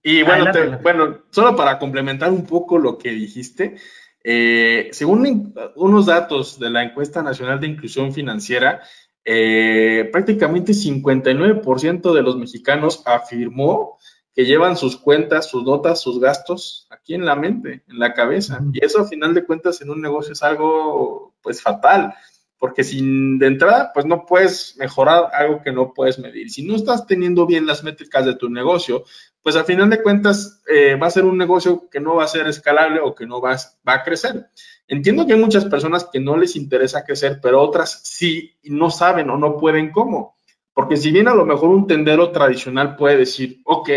y 0.02 0.22
bueno, 0.22 0.52
bueno, 0.82 1.18
solo 1.30 1.56
para 1.56 1.78
complementar 1.78 2.30
un 2.30 2.46
poco 2.46 2.78
lo 2.78 2.98
que 2.98 3.10
dijiste, 3.10 3.76
eh, 4.24 4.88
según 4.92 5.54
unos 5.76 6.06
datos 6.06 6.58
de 6.58 6.70
la 6.70 6.82
encuesta 6.82 7.22
nacional 7.22 7.60
de 7.60 7.66
inclusión 7.66 8.12
financiera, 8.12 8.82
eh, 9.24 10.08
prácticamente 10.12 10.72
59% 10.72 12.12
de 12.12 12.22
los 12.22 12.36
mexicanos 12.36 13.02
afirmó 13.06 13.98
que 14.34 14.44
llevan 14.44 14.76
sus 14.76 14.96
cuentas, 14.96 15.48
sus 15.48 15.62
notas, 15.64 16.00
sus 16.00 16.18
gastos 16.18 16.86
aquí 16.90 17.14
en 17.14 17.26
la 17.26 17.36
mente, 17.36 17.82
en 17.88 17.98
la 17.98 18.14
cabeza. 18.14 18.60
Y 18.72 18.84
eso 18.84 19.00
a 19.00 19.06
final 19.06 19.34
de 19.34 19.44
cuentas 19.44 19.82
en 19.82 19.90
un 19.90 20.00
negocio 20.00 20.32
es 20.32 20.42
algo 20.42 21.34
pues 21.42 21.60
fatal, 21.60 22.14
porque 22.62 22.84
sin 22.84 23.40
de 23.40 23.48
entrada 23.48 23.90
pues 23.92 24.06
no 24.06 24.24
puedes 24.24 24.76
mejorar 24.78 25.30
algo 25.32 25.62
que 25.64 25.72
no 25.72 25.92
puedes 25.92 26.20
medir. 26.20 26.48
Si 26.48 26.62
no 26.62 26.76
estás 26.76 27.08
teniendo 27.08 27.44
bien 27.44 27.66
las 27.66 27.82
métricas 27.82 28.24
de 28.24 28.36
tu 28.36 28.48
negocio, 28.48 29.02
pues 29.42 29.56
a 29.56 29.64
final 29.64 29.90
de 29.90 30.00
cuentas 30.00 30.62
eh, 30.68 30.94
va 30.94 31.08
a 31.08 31.10
ser 31.10 31.24
un 31.24 31.36
negocio 31.36 31.88
que 31.90 31.98
no 31.98 32.14
va 32.14 32.22
a 32.22 32.28
ser 32.28 32.46
escalable 32.46 33.00
o 33.00 33.16
que 33.16 33.26
no 33.26 33.40
va, 33.40 33.56
va 33.56 33.94
a 33.94 34.04
crecer. 34.04 34.46
Entiendo 34.86 35.26
que 35.26 35.32
hay 35.32 35.40
muchas 35.40 35.64
personas 35.64 36.04
que 36.12 36.20
no 36.20 36.36
les 36.36 36.54
interesa 36.54 37.04
crecer, 37.04 37.40
pero 37.42 37.60
otras 37.60 38.00
sí 38.04 38.54
no 38.62 38.92
saben 38.92 39.28
o 39.30 39.36
no 39.36 39.56
pueden 39.56 39.90
cómo. 39.90 40.36
Porque 40.72 40.96
si 40.96 41.10
bien 41.10 41.26
a 41.26 41.34
lo 41.34 41.44
mejor 41.44 41.70
un 41.70 41.88
tendero 41.88 42.30
tradicional 42.30 42.94
puede 42.94 43.16
decir, 43.16 43.60
ok, 43.64 43.90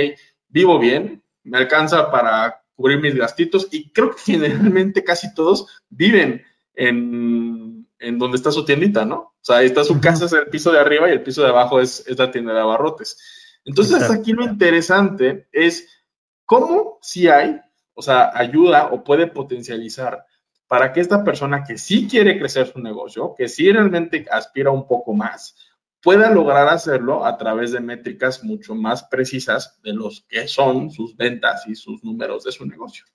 vivo 0.47 0.79
bien, 0.79 1.21
me 1.43 1.59
alcanza 1.59 2.09
para 2.09 2.63
cubrir 2.73 2.99
mis 2.99 3.13
gastitos 3.13 3.67
y 3.69 3.91
creo 3.91 4.09
que 4.09 4.21
generalmente 4.25 5.03
casi 5.03 5.35
todos 5.35 5.67
viven 5.87 6.41
en, 6.73 7.84
en 7.99 8.19
donde 8.19 8.37
está 8.37 8.51
su 8.51 8.65
tiendita, 8.65 9.05
¿no? 9.05 9.15
O 9.15 9.33
sea, 9.41 9.61
está 9.61 9.83
su 9.83 9.99
casa, 9.99 10.25
es 10.25 10.33
el 10.33 10.47
piso 10.47 10.71
de 10.71 10.79
arriba 10.79 11.09
y 11.09 11.13
el 11.13 11.23
piso 11.23 11.41
de 11.41 11.49
abajo 11.49 11.79
es, 11.79 12.05
es 12.07 12.17
la 12.17 12.31
tienda 12.31 12.53
de 12.53 12.59
abarrotes. 12.59 13.17
Entonces, 13.63 14.09
aquí 14.11 14.33
lo 14.33 14.43
interesante 14.43 15.47
es 15.51 15.87
cómo 16.45 16.99
si 17.01 17.27
hay, 17.27 17.59
o 17.93 18.01
sea, 18.01 18.31
ayuda 18.33 18.87
o 18.91 19.03
puede 19.03 19.27
potencializar 19.27 20.25
para 20.67 20.93
que 20.93 21.01
esta 21.01 21.23
persona 21.23 21.63
que 21.63 21.77
sí 21.77 22.07
quiere 22.07 22.37
crecer 22.37 22.67
su 22.67 22.79
negocio, 22.79 23.33
que 23.37 23.47
sí 23.47 23.71
realmente 23.71 24.25
aspira 24.31 24.71
un 24.71 24.87
poco 24.87 25.13
más, 25.13 25.55
pueda 26.01 26.29
lograr 26.29 26.67
hacerlo 26.67 27.25
a 27.25 27.37
través 27.37 27.71
de 27.71 27.79
métricas 27.79 28.43
mucho 28.43 28.75
más 28.75 29.03
precisas 29.03 29.81
de 29.81 29.93
los 29.93 30.25
que 30.29 30.47
son 30.47 30.91
sus 30.91 31.15
ventas 31.15 31.67
y 31.67 31.75
sus 31.75 32.03
números 32.03 32.43
de 32.43 32.51
su 32.51 32.65
negocio. 32.65 33.05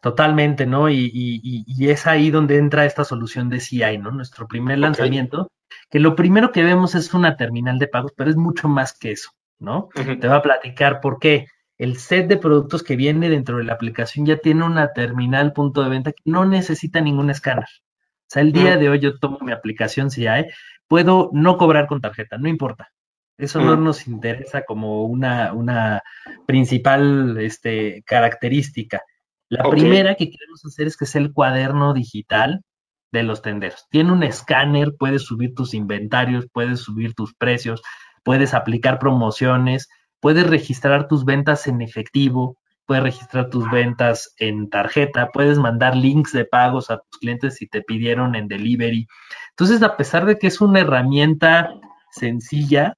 Totalmente, 0.00 0.66
¿no? 0.66 0.88
Y, 0.90 1.64
es 1.80 2.06
ahí 2.06 2.30
donde 2.30 2.58
entra 2.58 2.86
esta 2.86 3.04
solución 3.04 3.48
de 3.48 3.60
CI, 3.60 3.98
¿no? 3.98 4.10
Nuestro 4.10 4.46
primer 4.46 4.78
lanzamiento, 4.78 5.50
que 5.90 6.00
lo 6.00 6.16
primero 6.16 6.52
que 6.52 6.64
vemos 6.64 6.94
es 6.94 7.14
una 7.14 7.36
terminal 7.36 7.78
de 7.78 7.88
pagos, 7.88 8.12
pero 8.16 8.30
es 8.30 8.36
mucho 8.36 8.68
más 8.68 8.96
que 8.96 9.12
eso. 9.12 9.30
¿no? 9.60 9.90
Te 9.94 10.26
va 10.26 10.36
a 10.36 10.42
platicar 10.42 11.00
por 11.00 11.18
qué. 11.18 11.46
El 11.78 11.96
set 11.96 12.26
de 12.26 12.36
productos 12.36 12.82
que 12.82 12.96
viene 12.96 13.30
dentro 13.30 13.58
de 13.58 13.64
la 13.64 13.74
aplicación 13.74 14.26
ya 14.26 14.36
tiene 14.36 14.64
una 14.64 14.92
terminal 14.92 15.52
punto 15.52 15.82
de 15.82 15.88
venta 15.88 16.12
que 16.12 16.22
no 16.24 16.44
necesita 16.44 17.00
ningún 17.00 17.30
escáner. 17.30 17.64
O 17.64 18.32
sea, 18.32 18.42
el 18.42 18.52
día 18.52 18.76
de 18.76 18.88
hoy 18.88 18.98
yo 19.00 19.18
tomo 19.18 19.38
mi 19.40 19.52
aplicación 19.52 20.08
hay, 20.28 20.46
puedo 20.88 21.30
no 21.32 21.56
cobrar 21.56 21.86
con 21.86 22.00
tarjeta, 22.00 22.36
no 22.36 22.48
importa. 22.48 22.90
Eso 23.38 23.60
no 23.60 23.76
nos 23.76 24.06
interesa 24.06 24.64
como 24.66 25.06
una, 25.06 25.54
una 25.54 26.02
principal 26.46 27.38
este, 27.38 28.02
característica. 28.04 29.02
La 29.50 29.68
primera 29.68 30.14
que 30.14 30.30
queremos 30.30 30.64
hacer 30.64 30.86
es 30.86 30.96
que 30.96 31.06
sea 31.06 31.20
el 31.20 31.32
cuaderno 31.32 31.92
digital 31.92 32.62
de 33.10 33.24
los 33.24 33.42
tenderos. 33.42 33.86
Tiene 33.90 34.12
un 34.12 34.22
escáner, 34.22 34.94
puedes 34.96 35.22
subir 35.22 35.54
tus 35.56 35.74
inventarios, 35.74 36.46
puedes 36.52 36.80
subir 36.80 37.14
tus 37.14 37.34
precios, 37.34 37.82
puedes 38.22 38.54
aplicar 38.54 39.00
promociones, 39.00 39.88
puedes 40.20 40.46
registrar 40.46 41.08
tus 41.08 41.24
ventas 41.24 41.66
en 41.66 41.82
efectivo, 41.82 42.58
puedes 42.86 43.02
registrar 43.02 43.50
tus 43.50 43.68
ventas 43.68 44.34
en 44.38 44.70
tarjeta, 44.70 45.30
puedes 45.32 45.58
mandar 45.58 45.96
links 45.96 46.32
de 46.32 46.44
pagos 46.44 46.88
a 46.90 46.98
tus 46.98 47.18
clientes 47.18 47.56
si 47.56 47.66
te 47.66 47.82
pidieron 47.82 48.36
en 48.36 48.46
delivery. 48.46 49.08
Entonces, 49.50 49.82
a 49.82 49.96
pesar 49.96 50.26
de 50.26 50.38
que 50.38 50.46
es 50.46 50.60
una 50.60 50.80
herramienta 50.80 51.70
sencilla, 52.12 52.94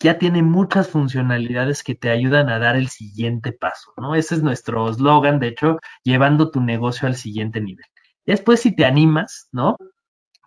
ya 0.00 0.18
tiene 0.18 0.42
muchas 0.42 0.88
funcionalidades 0.88 1.82
que 1.82 1.94
te 1.94 2.10
ayudan 2.10 2.48
a 2.48 2.58
dar 2.58 2.76
el 2.76 2.88
siguiente 2.88 3.52
paso, 3.52 3.92
¿no? 3.96 4.14
Ese 4.14 4.34
es 4.34 4.42
nuestro 4.42 4.90
eslogan, 4.90 5.40
de 5.40 5.48
hecho, 5.48 5.78
llevando 6.04 6.50
tu 6.50 6.60
negocio 6.60 7.08
al 7.08 7.16
siguiente 7.16 7.60
nivel. 7.60 7.86
Después, 8.26 8.60
si 8.60 8.74
te 8.74 8.84
animas, 8.84 9.48
¿no? 9.52 9.76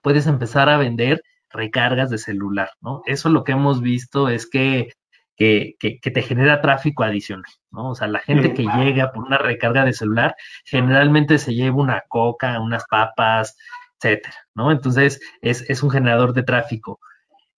Puedes 0.03 0.27
empezar 0.27 0.69
a 0.69 0.77
vender 0.77 1.21
recargas 1.49 2.09
de 2.09 2.17
celular, 2.19 2.69
¿no? 2.81 3.01
Eso 3.05 3.29
lo 3.29 3.43
que 3.43 3.53
hemos 3.53 3.81
visto 3.81 4.29
es 4.29 4.47
que, 4.47 4.89
que, 5.35 5.75
te 5.79 6.21
genera 6.21 6.61
tráfico 6.61 7.03
adicional, 7.03 7.51
¿no? 7.71 7.89
O 7.91 7.95
sea, 7.95 8.07
la 8.07 8.19
gente 8.19 8.53
que 8.53 8.63
llega 8.63 9.11
por 9.11 9.23
una 9.25 9.37
recarga 9.37 9.85
de 9.85 9.93
celular 9.93 10.35
generalmente 10.65 11.39
se 11.39 11.55
lleva 11.55 11.77
una 11.77 12.03
coca, 12.07 12.59
unas 12.59 12.85
papas, 12.85 13.57
etcétera, 13.99 14.35
¿no? 14.53 14.71
Entonces, 14.71 15.19
es, 15.41 15.67
es 15.69 15.81
un 15.81 15.89
generador 15.89 16.33
de 16.33 16.43
tráfico. 16.43 16.99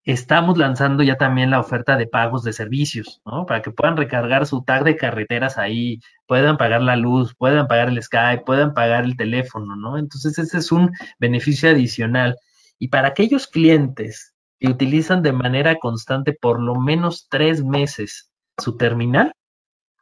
Estamos 0.04 0.56
lanzando 0.56 1.02
ya 1.02 1.16
también 1.16 1.50
la 1.50 1.60
oferta 1.60 1.96
de 1.96 2.06
pagos 2.06 2.42
de 2.42 2.54
servicios, 2.54 3.20
¿no? 3.26 3.44
Para 3.44 3.60
que 3.60 3.70
puedan 3.70 3.98
recargar 3.98 4.46
su 4.46 4.62
tag 4.64 4.84
de 4.84 4.96
carreteras 4.96 5.58
ahí, 5.58 6.00
puedan 6.26 6.56
pagar 6.56 6.82
la 6.82 6.96
luz, 6.96 7.34
puedan 7.36 7.66
pagar 7.68 7.88
el 7.88 8.02
Skype, 8.02 8.44
puedan 8.44 8.72
pagar 8.72 9.04
el 9.04 9.16
teléfono, 9.16 9.76
¿no? 9.76 9.98
Entonces, 9.98 10.38
ese 10.38 10.58
es 10.58 10.72
un 10.72 10.90
beneficio 11.18 11.70
adicional. 11.70 12.36
Y 12.78 12.88
para 12.88 13.08
aquellos 13.08 13.46
clientes 13.46 14.34
que 14.58 14.68
utilizan 14.68 15.22
de 15.22 15.32
manera 15.32 15.76
constante 15.76 16.32
por 16.32 16.60
lo 16.62 16.76
menos 16.76 17.26
tres 17.28 17.62
meses 17.62 18.30
su 18.56 18.76
terminal, 18.76 19.34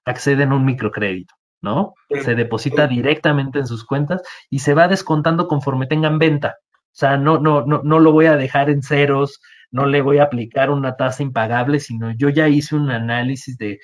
acceden 0.04 0.52
a 0.52 0.56
un 0.56 0.64
microcrédito, 0.64 1.34
¿no? 1.60 1.94
Se 2.22 2.34
deposita 2.34 2.86
directamente 2.86 3.58
en 3.58 3.66
sus 3.66 3.84
cuentas 3.84 4.22
y 4.48 4.60
se 4.60 4.74
va 4.74 4.88
descontando 4.88 5.48
conforme 5.48 5.86
tengan 5.86 6.18
venta. 6.18 6.56
O 6.74 6.98
sea, 6.98 7.16
no, 7.16 7.38
no, 7.38 7.64
no, 7.66 7.82
no 7.84 7.98
lo 8.00 8.12
voy 8.12 8.26
a 8.26 8.36
dejar 8.36 8.70
en 8.70 8.82
ceros, 8.82 9.40
no 9.70 9.86
le 9.86 10.00
voy 10.00 10.18
a 10.18 10.24
aplicar 10.24 10.70
una 10.70 10.96
tasa 10.96 11.22
impagable, 11.22 11.80
sino 11.80 12.12
yo 12.12 12.28
ya 12.28 12.48
hice 12.48 12.74
un 12.74 12.90
análisis 12.90 13.58
de 13.58 13.80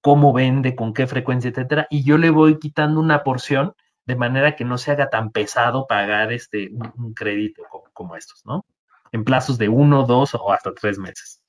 cómo 0.00 0.32
vende, 0.32 0.74
con 0.74 0.94
qué 0.94 1.06
frecuencia, 1.06 1.50
etcétera, 1.50 1.86
y 1.90 2.04
yo 2.04 2.18
le 2.18 2.30
voy 2.30 2.58
quitando 2.58 3.00
una 3.00 3.22
porción 3.24 3.74
de 4.06 4.16
manera 4.16 4.56
que 4.56 4.64
no 4.64 4.78
se 4.78 4.90
haga 4.90 5.10
tan 5.10 5.32
pesado 5.32 5.86
pagar 5.86 6.32
este 6.32 6.70
un, 6.72 7.12
crédito 7.12 7.62
como, 7.92 8.16
estos, 8.16 8.44
¿no? 8.46 8.64
En 9.12 9.24
plazos 9.24 9.58
de 9.58 9.68
uno, 9.68 10.04
dos 10.04 10.34
o 10.34 10.50
hasta 10.50 10.72
tres 10.72 10.98
meses. 10.98 11.42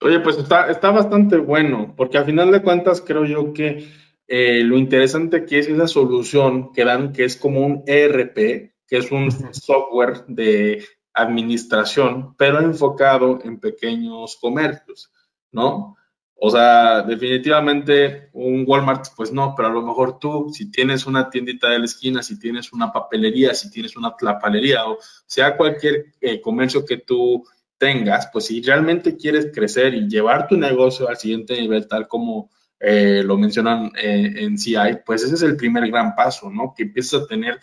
Oye, 0.00 0.18
pues 0.18 0.36
está, 0.38 0.70
está 0.70 0.90
bastante 0.90 1.36
bueno, 1.36 1.94
porque 1.96 2.18
al 2.18 2.24
final 2.24 2.50
de 2.50 2.62
cuentas 2.62 3.00
creo 3.00 3.24
yo 3.24 3.52
que 3.52 3.88
eh, 4.26 4.64
lo 4.64 4.78
interesante 4.78 5.36
aquí 5.36 5.56
es 5.56 5.68
esa 5.68 5.86
solución 5.86 6.72
que 6.72 6.84
dan, 6.84 7.12
que 7.12 7.24
es 7.24 7.36
como 7.36 7.60
un 7.60 7.84
ERP, 7.86 8.34
que 8.88 8.96
es 8.96 9.12
un 9.12 9.30
software 9.52 10.24
de 10.26 10.84
administración, 11.14 12.34
pero 12.36 12.60
enfocado 12.60 13.40
en 13.44 13.58
pequeños 13.58 14.36
comercios, 14.40 15.10
¿no? 15.52 15.96
O 16.42 16.50
sea, 16.50 17.02
definitivamente 17.02 18.30
un 18.32 18.64
Walmart, 18.66 19.08
pues 19.14 19.30
no, 19.30 19.54
pero 19.54 19.68
a 19.68 19.72
lo 19.72 19.82
mejor 19.82 20.18
tú, 20.18 20.50
si 20.50 20.70
tienes 20.70 21.04
una 21.04 21.28
tiendita 21.28 21.68
de 21.68 21.78
la 21.78 21.84
esquina, 21.84 22.22
si 22.22 22.38
tienes 22.38 22.72
una 22.72 22.90
papelería, 22.90 23.52
si 23.52 23.70
tienes 23.70 23.94
una 23.94 24.16
tlapalería 24.16 24.86
o 24.86 24.96
sea 25.26 25.54
cualquier 25.54 26.06
eh, 26.18 26.40
comercio 26.40 26.86
que 26.86 26.96
tú 26.96 27.44
tengas, 27.76 28.30
pues 28.32 28.46
si 28.46 28.62
realmente 28.62 29.18
quieres 29.18 29.50
crecer 29.52 29.92
y 29.92 30.08
llevar 30.08 30.48
tu 30.48 30.56
negocio 30.56 31.10
al 31.10 31.18
siguiente 31.18 31.60
nivel, 31.60 31.86
tal 31.86 32.08
como 32.08 32.48
eh, 32.78 33.22
lo 33.22 33.36
mencionan 33.36 33.92
eh, 34.02 34.32
en 34.38 34.56
CI, 34.56 35.00
pues 35.04 35.22
ese 35.22 35.34
es 35.34 35.42
el 35.42 35.58
primer 35.58 35.90
gran 35.90 36.14
paso, 36.14 36.48
¿no? 36.50 36.72
Que 36.74 36.84
empiezas 36.84 37.22
a 37.22 37.26
tener 37.26 37.60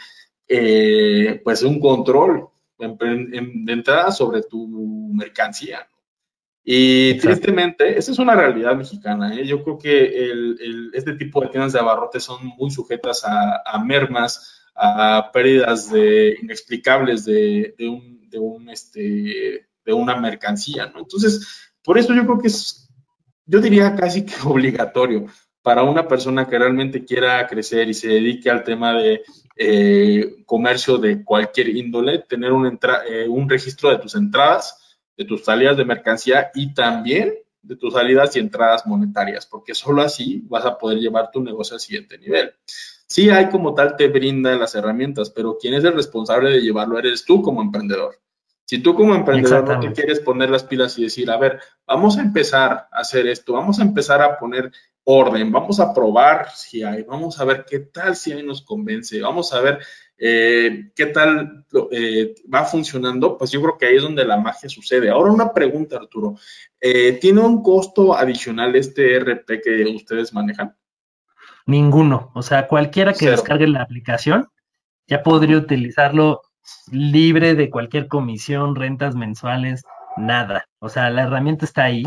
pues 1.44 1.64
un 1.64 1.80
control 1.80 2.48
de 2.78 3.74
entrada 3.74 4.12
sobre 4.12 4.44
tu 4.44 4.68
mercancía. 5.14 5.88
Y 6.70 7.18
tristemente, 7.20 7.98
esa 7.98 8.12
es 8.12 8.20
una 8.20 8.36
realidad 8.36 8.76
mexicana. 8.76 9.34
¿eh? 9.34 9.48
Yo 9.48 9.64
creo 9.64 9.78
que 9.78 10.32
este 10.94 11.14
tipo 11.14 11.40
de 11.40 11.48
tiendas 11.48 11.72
de 11.72 11.80
abarrotes 11.80 12.26
son 12.26 12.46
muy 12.58 12.70
sujetas 12.72 13.24
a, 13.26 13.82
mermas, 13.86 14.66
a 14.76 15.30
pérdidas 15.32 15.90
de, 15.90 16.38
inexplicables 16.42 17.24
de, 17.24 17.74
un, 17.88 18.70
este, 18.70 19.66
de 19.86 19.94
una 19.94 20.18
mercancía. 20.18 20.88
¿no? 20.88 21.00
Entonces, 21.00 21.72
por 21.82 21.98
eso 21.98 22.14
yo 22.14 22.26
creo 22.26 22.40
que 22.40 22.48
es, 22.48 22.90
yo 23.46 23.62
diría 23.62 23.96
casi 23.96 24.26
que 24.26 24.36
obligatorio 24.44 25.28
para 25.68 25.84
una 25.84 26.08
persona 26.08 26.48
que 26.48 26.58
realmente 26.58 27.04
quiera 27.04 27.46
crecer 27.46 27.90
y 27.90 27.94
se 27.94 28.08
dedique 28.08 28.50
al 28.50 28.64
tema 28.64 28.94
de 28.94 29.22
eh, 29.58 30.38
comercio 30.46 30.98
de 30.98 31.26
cualquier 31.26 31.68
índole, 31.76 32.20
tener 32.20 32.54
un, 32.54 32.80
eh, 33.10 33.28
un 33.28 33.50
registro 33.50 33.90
de 33.90 33.98
tus 33.98 34.16
entradas 34.16 34.98
de 35.18 35.26
tus 35.26 35.44
salidas 35.44 35.76
de 35.76 35.84
mercancía 35.84 36.52
y 36.56 36.74
también 36.74 37.34
de 37.62 37.76
tus 37.76 37.94
salidas 37.94 38.34
y 38.38 38.40
entradas 38.40 38.88
monetarias, 38.88 39.46
porque 39.46 39.76
solo 39.76 40.04
así 40.04 40.42
vas 40.48 40.66
a 40.66 40.78
poder 40.78 41.00
llevar 41.00 41.32
tu 41.32 41.44
negocio 41.44 41.74
al 41.74 41.82
siguiente 41.82 42.18
nivel. 42.18 42.54
Sí 43.06 43.30
hay 43.30 43.50
como 43.50 43.74
tal 43.74 43.98
te 43.98 44.08
brinda 44.08 44.56
las 44.56 44.74
herramientas, 44.74 45.32
pero 45.32 45.58
quien 45.58 45.74
es 45.74 45.84
el 45.84 45.96
responsable 45.96 46.50
de 46.50 46.62
llevarlo 46.62 46.98
eres 46.98 47.26
tú 47.26 47.42
como 47.42 47.62
emprendedor. 47.62 48.22
Si 48.64 48.80
tú 48.80 48.96
como 48.96 49.16
emprendedor 49.16 49.68
no 49.68 49.82
te 49.82 49.92
quieres 49.92 50.22
poner 50.22 50.50
las 50.50 50.64
pilas 50.64 50.98
y 50.98 51.04
decir, 51.04 51.30
a 51.30 51.36
ver, 51.36 51.60
vamos 51.86 52.18
a 52.18 52.22
empezar 52.22 52.88
a 52.90 53.00
hacer 53.00 53.28
esto, 53.28 53.52
vamos 53.52 53.80
a 53.80 53.84
empezar 53.84 54.22
a 54.22 54.40
poner 54.40 54.72
orden, 55.10 55.54
vamos 55.54 55.80
a 55.80 55.94
probar 55.94 56.50
si 56.54 56.84
hay, 56.84 57.04
vamos 57.04 57.40
a 57.40 57.46
ver 57.46 57.66
qué 57.68 57.80
tal 57.80 58.14
si 58.16 58.34
hay 58.34 58.44
nos 58.44 58.62
convence, 58.62 59.22
vamos 59.22 59.54
a 59.54 59.62
ver 59.62 59.80
eh, 60.18 60.92
qué 60.94 61.06
tal 61.06 61.66
eh, 61.92 62.36
va 62.54 62.66
funcionando, 62.66 63.38
pues 63.38 63.52
yo 63.52 63.62
creo 63.62 63.78
que 63.78 63.86
ahí 63.86 63.96
es 63.96 64.02
donde 64.02 64.26
la 64.26 64.36
magia 64.36 64.68
sucede. 64.68 65.10
Ahora 65.10 65.32
una 65.32 65.54
pregunta, 65.54 65.96
Arturo, 65.96 66.36
eh, 66.82 67.14
¿tiene 67.22 67.40
un 67.40 67.64
costo 67.64 68.18
adicional 68.18 68.76
este 68.76 69.18
RP 69.18 69.62
que 69.64 69.86
ustedes 69.96 70.34
manejan? 70.34 70.76
Ninguno, 71.66 72.32
o 72.36 72.42
sea, 72.42 72.68
cualquiera 72.68 73.14
que 73.14 73.30
descargue 73.30 73.68
la 73.68 73.84
aplicación 73.84 74.50
ya 75.08 75.24
podría 75.24 75.58
utilizarlo 75.58 76.42
libre 76.92 77.56
de 77.56 77.70
cualquier 77.70 78.10
comisión, 78.10 78.76
rentas 78.76 79.16
mensuales, 79.16 79.84
nada. 80.18 80.68
O 80.80 80.90
sea, 80.90 81.10
la 81.12 81.24
herramienta 81.24 81.64
está 81.64 81.86
ahí. 81.86 82.04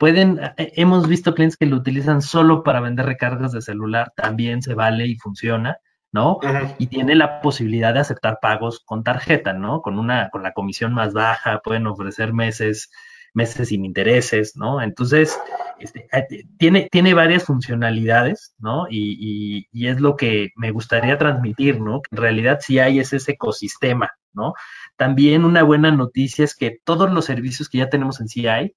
Pueden, 0.00 0.40
hemos 0.56 1.06
visto 1.06 1.34
clientes 1.34 1.58
que 1.58 1.66
lo 1.66 1.76
utilizan 1.76 2.22
solo 2.22 2.62
para 2.62 2.80
vender 2.80 3.04
recargas 3.04 3.52
de 3.52 3.60
celular, 3.60 4.14
también 4.16 4.62
se 4.62 4.72
vale 4.72 5.06
y 5.06 5.16
funciona. 5.16 5.76
¿no? 6.10 6.38
Y 6.78 6.86
tiene 6.86 7.14
la 7.14 7.42
posibilidad 7.42 7.92
de 7.92 8.00
aceptar 8.00 8.38
pagos 8.40 8.80
con 8.80 9.04
tarjeta, 9.04 9.52
¿no? 9.52 9.82
Con 9.82 9.98
una, 9.98 10.30
con 10.30 10.42
la 10.42 10.52
comisión 10.52 10.94
más 10.94 11.12
baja, 11.12 11.60
pueden 11.62 11.86
ofrecer 11.86 12.32
meses, 12.32 12.90
meses 13.34 13.68
sin 13.68 13.84
intereses, 13.84 14.56
¿no? 14.56 14.82
Entonces, 14.82 15.38
este, 15.78 16.08
eh, 16.12 16.44
tiene, 16.58 16.88
tiene 16.90 17.14
varias 17.14 17.44
funcionalidades, 17.44 18.54
¿no? 18.58 18.86
Y, 18.90 19.68
y, 19.70 19.86
es 19.86 20.00
lo 20.00 20.16
que 20.16 20.50
me 20.56 20.72
gustaría 20.72 21.16
transmitir, 21.16 21.80
¿no? 21.80 22.00
Que 22.02 22.16
en 22.16 22.22
realidad 22.22 22.58
sí 22.60 22.78
hay 22.78 22.98
ese 22.98 23.18
ecosistema, 23.30 24.10
¿no? 24.32 24.54
También 24.96 25.44
una 25.44 25.62
buena 25.62 25.92
noticia 25.92 26.44
es 26.44 26.56
que 26.56 26.78
todos 26.84 27.12
los 27.12 27.24
servicios 27.26 27.68
que 27.68 27.78
ya 27.78 27.88
tenemos 27.88 28.20
en 28.20 28.28
CI, 28.28 28.74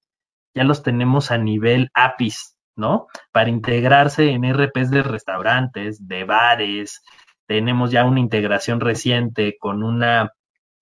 ya 0.54 0.64
los 0.64 0.82
tenemos 0.82 1.30
a 1.30 1.38
nivel 1.38 1.90
APIs, 1.94 2.56
¿no? 2.76 3.08
Para 3.32 3.50
integrarse 3.50 4.30
en 4.30 4.44
RPs 4.44 4.90
de 4.90 5.02
restaurantes, 5.02 6.06
de 6.06 6.24
bares, 6.24 7.02
tenemos 7.46 7.90
ya 7.90 8.04
una 8.04 8.20
integración 8.20 8.80
reciente 8.80 9.56
con 9.58 9.82
una, 9.82 10.30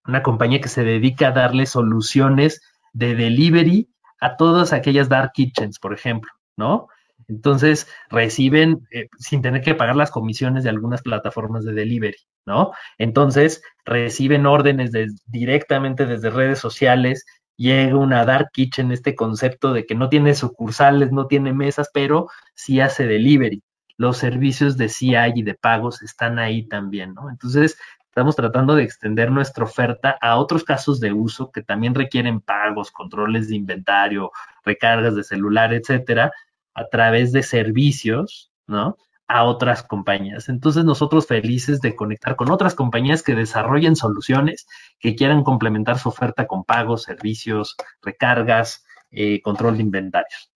una 0.06 0.22
compañía 0.22 0.60
que 0.60 0.68
se 0.68 0.84
dedica 0.84 1.28
a 1.28 1.32
darle 1.32 1.66
soluciones 1.66 2.60
de 2.92 3.14
delivery 3.14 3.88
a 4.20 4.36
todas 4.36 4.72
aquellas 4.72 5.08
dark 5.08 5.32
kitchens, 5.32 5.78
por 5.78 5.92
ejemplo, 5.92 6.30
¿no? 6.56 6.88
Entonces 7.28 7.88
reciben 8.10 8.86
eh, 8.92 9.08
sin 9.18 9.42
tener 9.42 9.62
que 9.62 9.74
pagar 9.74 9.96
las 9.96 10.10
comisiones 10.10 10.64
de 10.64 10.70
algunas 10.70 11.02
plataformas 11.02 11.64
de 11.64 11.72
delivery, 11.72 12.18
¿no? 12.46 12.72
Entonces 12.98 13.62
reciben 13.84 14.46
órdenes 14.46 14.90
directamente 15.26 16.06
desde 16.06 16.30
redes 16.30 16.58
sociales, 16.58 17.24
llega 17.56 17.96
una 17.96 18.24
dark 18.24 18.50
kitchen, 18.52 18.92
este 18.92 19.14
concepto 19.14 19.72
de 19.72 19.86
que 19.86 19.94
no 19.94 20.08
tiene 20.08 20.34
sucursales, 20.34 21.12
no 21.12 21.26
tiene 21.26 21.52
mesas, 21.52 21.90
pero 21.92 22.28
sí 22.54 22.80
hace 22.80 23.06
delivery 23.06 23.62
los 23.96 24.18
servicios 24.18 24.76
de 24.76 24.88
CI 24.88 25.14
y 25.36 25.42
de 25.42 25.54
pagos 25.54 26.02
están 26.02 26.38
ahí 26.38 26.66
también, 26.66 27.14
¿no? 27.14 27.30
Entonces, 27.30 27.78
estamos 28.06 28.34
tratando 28.34 28.74
de 28.74 28.82
extender 28.82 29.30
nuestra 29.30 29.64
oferta 29.64 30.18
a 30.20 30.38
otros 30.38 30.64
casos 30.64 30.98
de 30.98 31.12
uso 31.12 31.52
que 31.52 31.62
también 31.62 31.94
requieren 31.94 32.40
pagos, 32.40 32.90
controles 32.90 33.48
de 33.48 33.56
inventario, 33.56 34.32
recargas 34.64 35.14
de 35.14 35.24
celular, 35.24 35.72
etcétera, 35.72 36.32
a 36.74 36.86
través 36.88 37.32
de 37.32 37.42
servicios, 37.42 38.50
¿no? 38.66 38.96
A 39.34 39.44
otras 39.44 39.82
compañías. 39.82 40.50
Entonces, 40.50 40.84
nosotros 40.84 41.26
felices 41.26 41.80
de 41.80 41.96
conectar 41.96 42.36
con 42.36 42.50
otras 42.50 42.74
compañías 42.74 43.22
que 43.22 43.34
desarrollen 43.34 43.96
soluciones 43.96 44.66
que 45.00 45.16
quieran 45.16 45.42
complementar 45.42 45.98
su 45.98 46.10
oferta 46.10 46.46
con 46.46 46.64
pagos, 46.64 47.04
servicios, 47.04 47.76
recargas, 48.02 48.84
eh, 49.10 49.40
control 49.40 49.78
de 49.78 49.84
inventarios. 49.84 50.52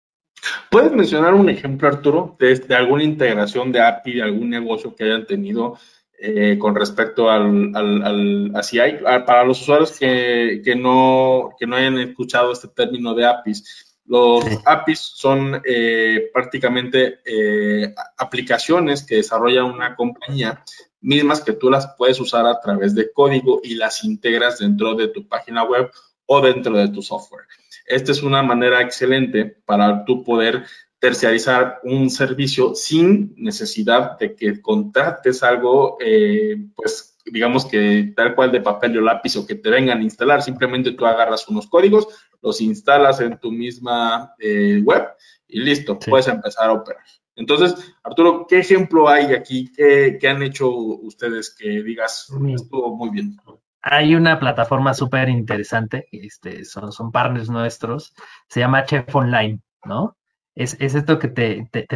¿Puedes 0.70 0.90
mencionar 0.90 1.34
un 1.34 1.48
ejemplo, 1.48 1.86
Arturo, 1.86 2.36
de, 2.38 2.74
alguna 2.74 3.04
integración 3.04 3.70
de 3.70 3.80
API, 3.80 4.14
de 4.14 4.22
algún 4.22 4.50
negocio 4.50 4.94
que 4.96 5.04
hayan 5.04 5.24
tenido 5.24 5.78
eh, 6.18 6.58
con 6.58 6.74
respecto 6.74 7.30
al, 7.30 7.70
al, 7.76 8.52
CI? 8.60 8.98
Ah, 9.06 9.24
para 9.24 9.44
los 9.44 9.62
usuarios 9.62 9.96
que, 9.96 10.74
no, 10.76 11.50
no 11.64 11.76
hayan 11.76 11.98
escuchado 11.98 12.52
este 12.52 12.66
término 12.66 13.14
de 13.14 13.24
APIs, 13.24 13.83
los 14.06 14.44
APIs 14.64 14.98
son 14.98 15.62
eh, 15.64 16.30
prácticamente 16.32 17.20
eh, 17.24 17.94
aplicaciones 18.18 19.02
que 19.04 19.16
desarrolla 19.16 19.64
una 19.64 19.96
compañía 19.96 20.62
mismas 21.00 21.42
que 21.42 21.52
tú 21.52 21.70
las 21.70 21.94
puedes 21.96 22.18
usar 22.20 22.46
a 22.46 22.60
través 22.60 22.94
de 22.94 23.12
código 23.12 23.60
y 23.62 23.74
las 23.74 24.04
integras 24.04 24.58
dentro 24.58 24.94
de 24.94 25.08
tu 25.08 25.28
página 25.28 25.62
web 25.64 25.90
o 26.26 26.40
dentro 26.40 26.76
de 26.76 26.88
tu 26.88 27.02
software. 27.02 27.44
Esta 27.86 28.12
es 28.12 28.22
una 28.22 28.42
manera 28.42 28.80
excelente 28.80 29.44
para 29.44 30.04
tú 30.04 30.24
poder 30.24 30.64
terciarizar 30.98 31.80
un 31.82 32.08
servicio 32.08 32.74
sin 32.74 33.34
necesidad 33.36 34.18
de 34.18 34.34
que 34.34 34.62
contrates 34.62 35.42
algo, 35.42 35.98
eh, 36.00 36.56
pues 36.74 37.18
digamos 37.26 37.66
que 37.66 38.14
tal 38.16 38.34
cual 38.34 38.50
de 38.52 38.62
papel 38.62 38.96
o 38.98 39.02
lápiz 39.02 39.36
o 39.36 39.46
que 39.46 39.54
te 39.54 39.68
vengan 39.68 39.98
a 39.98 40.02
instalar, 40.02 40.42
simplemente 40.42 40.92
tú 40.92 41.04
agarras 41.04 41.46
unos 41.48 41.66
códigos, 41.66 42.08
los 42.44 42.60
instalas 42.60 43.20
en 43.20 43.38
tu 43.38 43.50
misma 43.50 44.34
eh, 44.38 44.80
web 44.84 45.08
y 45.48 45.60
listo, 45.60 45.98
puedes 45.98 46.28
empezar 46.28 46.68
a 46.68 46.74
operar. 46.74 47.02
Entonces, 47.36 47.74
Arturo, 48.04 48.46
¿qué 48.48 48.58
ejemplo 48.58 49.08
hay 49.08 49.32
aquí? 49.32 49.72
¿Qué, 49.72 50.18
¿Qué, 50.20 50.28
han 50.28 50.42
hecho 50.42 50.70
ustedes 50.70 51.56
que 51.58 51.82
digas 51.82 52.28
estuvo 52.54 52.94
muy 52.94 53.10
bien? 53.10 53.36
hay 53.86 54.14
una 54.14 54.40
plataforma 54.40 54.94
súper 54.94 55.28
interesante, 55.28 56.08
este, 56.10 56.64
son, 56.64 56.90
son 56.90 57.12
partners 57.12 57.50
nuestros, 57.50 58.14
se 58.48 58.60
llama 58.60 58.86
Chef 58.86 59.14
Online, 59.14 59.60
¿no? 59.84 60.16
Es, 60.54 60.78
esto 60.80 61.18
que 61.18 61.28
te, 61.28 61.68
te, 61.70 61.86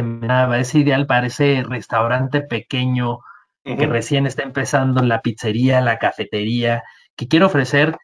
es 0.59 0.75
ideal 0.75 1.07
para 1.07 1.27
ese 1.27 1.63
restaurante 1.67 2.41
pequeño 2.41 3.19
que 3.63 3.87
recién 3.87 4.25
está 4.25 4.43
empezando, 4.43 5.01
la 5.03 5.21
pizzería, 5.21 5.81
la 5.81 5.97
cafetería, 5.97 6.83
que 7.15 7.27
quiere 7.27 7.45
ofrecer, 7.45 7.97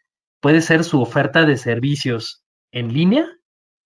puede 0.45 0.61
ser 0.61 0.83
su 0.83 1.01
oferta 1.01 1.43
de 1.43 1.57
servicios 1.57 2.45
en 2.71 2.93
línea 2.93 3.25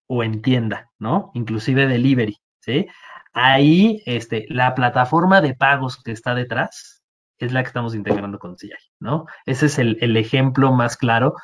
o 0.07 0.23
en 0.23 0.41
tienda, 0.41 0.93
¿no? 1.01 1.33
Inclusive 1.35 1.89
delivery, 1.89 2.37
¿sí? 2.61 2.87
Ahí, 3.33 4.05
este, 4.07 4.47
la 4.51 4.77
plataforma 4.77 5.41
de 5.41 5.57
pagos 5.57 6.01
que 6.01 6.13
está 6.13 6.33
detrás, 6.33 7.03
es 7.39 7.53
la 7.53 7.65
que 7.65 7.67
estamos 7.67 7.97
integrando 7.97 8.39
con 8.39 8.57
CI, 8.57 8.71
¿no? 9.01 9.27
Ese 9.47 9.67
es 9.67 9.81
el, 9.81 10.17
ejemplo 10.17 10.73
más 10.73 10.97
claro 10.97 11.35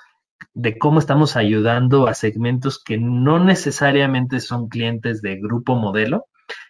de 0.54 0.78
cómo 0.78 1.00
estamos 1.00 1.34
ayudando 1.34 2.06
a 2.06 2.14
segmentos 2.14 2.80
que 2.80 2.96
no 2.96 3.40
necesariamente 3.40 4.38
son 4.38 4.68
clientes 4.68 5.22
de 5.22 5.40
grupo 5.40 5.74
modelo, 5.74 6.26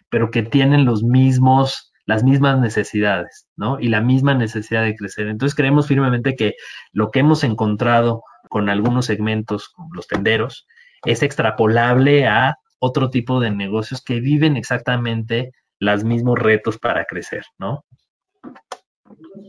pero 0.09 0.31
que 0.31 0.41
tienen 0.41 0.83
los 0.85 1.03
mismos, 1.03 1.93
las 2.07 2.23
mismas 2.23 2.59
necesidades, 2.59 3.47
¿no? 3.55 3.79
Y 3.79 3.89
la 3.89 4.01
misma 4.01 4.33
necesidad 4.33 4.81
de 4.81 4.95
crecer. 4.95 5.27
Entonces 5.27 5.55
creemos 5.55 5.85
firmemente 5.85 6.35
que 6.35 6.55
lo 6.91 7.11
que 7.11 7.19
hemos 7.19 7.43
encontrado 7.43 8.23
con 8.51 8.67
algunos 8.67 9.05
segmentos, 9.05 9.69
como 9.69 9.95
los 9.95 10.07
tenderos, 10.07 10.67
es 11.05 11.23
extrapolable 11.23 12.27
a 12.27 12.57
otro 12.79 13.09
tipo 13.09 13.39
de 13.39 13.49
negocios 13.49 14.03
que 14.03 14.19
viven 14.19 14.57
exactamente 14.57 15.53
los 15.79 16.03
mismos 16.03 16.37
retos 16.37 16.77
para 16.77 17.05
crecer, 17.05 17.45
¿no? 17.57 17.85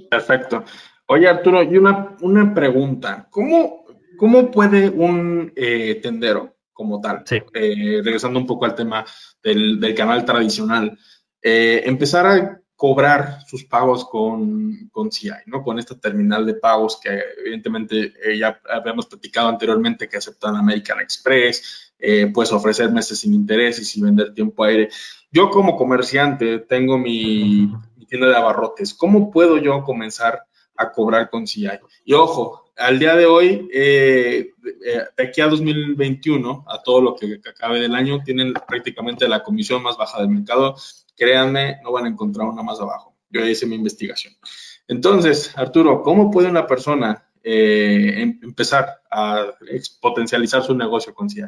Perfecto. 0.09 0.63
Oye, 1.07 1.29
Arturo, 1.29 1.65
y 1.65 1.77
una, 1.77 2.17
una 2.21 2.55
pregunta. 2.55 3.27
¿Cómo, 3.29 3.87
¿Cómo 4.17 4.53
puede 4.53 4.89
un 4.89 5.53
eh, 5.57 5.99
tendero 6.01 6.55
como 6.73 7.01
tal, 7.01 7.25
eh, 7.29 8.01
regresando 8.05 8.39
un 8.39 8.47
poco 8.47 8.67
al 8.67 8.77
tema 8.77 9.05
del, 9.43 9.95
canal 9.97 10.25
tradicional, 10.25 10.97
eh, 11.43 11.83
empezar 11.87 12.27
a 12.27 12.62
cobrar 12.83 13.39
sus 13.47 13.63
pagos 13.63 14.05
con, 14.05 14.89
con 14.91 15.13
CI, 15.13 15.31
¿no? 15.47 15.63
Con 15.63 15.79
esta 15.79 15.97
terminal 15.97 16.45
de 16.45 16.55
pagos 16.55 16.99
que 17.01 17.17
evidentemente 17.39 18.13
ya 18.37 18.61
habíamos 18.69 19.07
platicado 19.07 19.49
anteriormente 19.51 20.09
que 20.09 20.17
aceptan 20.17 20.57
American 20.57 20.99
Express, 20.99 21.95
puedes 22.35 22.51
ofrecer 22.51 22.91
meses 22.91 23.21
sin 23.21 23.35
intereses 23.35 23.97
y 23.97 24.03
vender 24.03 24.35
tiempo 24.35 24.65
aire. 24.65 24.89
Yo 25.31 25.49
como 25.49 25.77
comerciante 25.77 26.59
tengo 26.59 26.99
mi, 26.99 27.71
tienda 28.09 28.27
de 28.27 28.37
abarrotes. 28.37 28.95
¿Cómo 28.95 29.31
puedo 29.31 29.59
yo 29.59 29.85
comenzar 29.85 30.43
a 30.77 30.91
cobrar 30.91 31.31
con 31.31 31.47
CI? 31.47 31.69
Y 32.05 32.15
ojo, 32.15 32.73
al 32.77 32.99
día 32.99 33.15
de 33.15 33.27
hoy, 33.27 33.69
eh, 33.73 34.51
eh, 34.85 35.03
de 35.17 35.25
aquí 35.25 35.41
a 35.41 35.47
2021, 35.47 36.65
a 36.67 36.83
todo 36.83 37.01
lo 37.01 37.15
que 37.15 37.41
acabe 37.49 37.79
del 37.79 37.95
año, 37.95 38.25
tienen 38.25 38.53
prácticamente 38.53 39.29
la 39.29 39.45
comisión 39.45 39.85
más 39.85 39.97
baja 39.97 40.21
del 40.21 40.31
mercado. 40.31 40.75
Créanme, 41.17 41.79
no 41.83 41.93
van 41.93 42.07
a 42.07 42.09
encontrar 42.09 42.49
una 42.49 42.63
más 42.63 42.81
abajo. 42.81 43.17
Yo 43.31 43.47
hice 43.47 43.67
mi 43.67 43.77
investigación. 43.77 44.35
Entonces, 44.89 45.57
Arturo, 45.57 46.03
¿cómo 46.03 46.31
puede 46.31 46.49
una 46.49 46.67
persona 46.67 47.31
eh, 47.43 48.15
em, 48.19 48.39
empezar 48.43 49.01
a 49.11 49.47
potencializar 50.01 50.63
su 50.63 50.75
negocio 50.75 51.15
con 51.15 51.29
CI? 51.29 51.43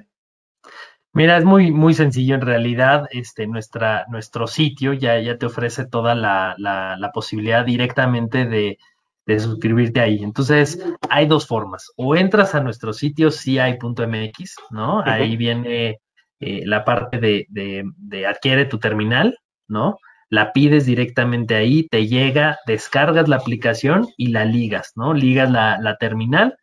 Mira, 1.12 1.38
es 1.38 1.44
muy, 1.44 1.70
muy 1.70 1.94
sencillo 1.94 2.34
en 2.34 2.40
realidad. 2.40 3.06
Este, 3.12 3.46
nuestra, 3.46 4.04
nuestro 4.08 4.48
sitio 4.48 4.92
ya, 4.94 5.20
ya 5.20 5.38
te 5.38 5.46
ofrece 5.46 5.86
toda 5.86 6.14
la, 6.16 6.56
la, 6.58 7.10
posibilidad 7.12 7.64
directamente 7.64 8.46
de, 8.46 8.78
de, 9.24 9.40
suscribirte 9.40 10.00
ahí. 10.00 10.24
Entonces, 10.24 10.84
hay 11.08 11.26
dos 11.26 11.46
formas. 11.46 11.92
O 11.96 12.16
entras 12.16 12.56
a 12.56 12.60
nuestro 12.60 12.92
sitio 12.92 13.30
ci.mx, 13.30 14.56
¿no? 14.70 15.02
Ahí 15.04 15.36
viene 15.36 16.00
eh, 16.40 16.62
la 16.66 16.84
parte 16.84 17.20
de, 17.20 17.46
de, 17.48 17.84
de, 17.96 18.26
adquiere 18.26 18.64
tu 18.64 18.80
terminal, 18.80 19.38
¿no? 19.68 19.98
La 20.30 20.52
pides 20.52 20.86
directamente 20.86 21.54
ahí, 21.54 21.86
te 21.88 22.06
llega, 22.06 22.58
descargas 22.66 23.28
la 23.28 23.36
aplicación 23.36 24.08
y 24.16 24.28
la 24.28 24.44
ligas, 24.44 24.92
¿no? 24.96 25.14
Ligas 25.14 25.50
la, 25.50 25.78
la 25.80 25.96
terminal 25.96 26.56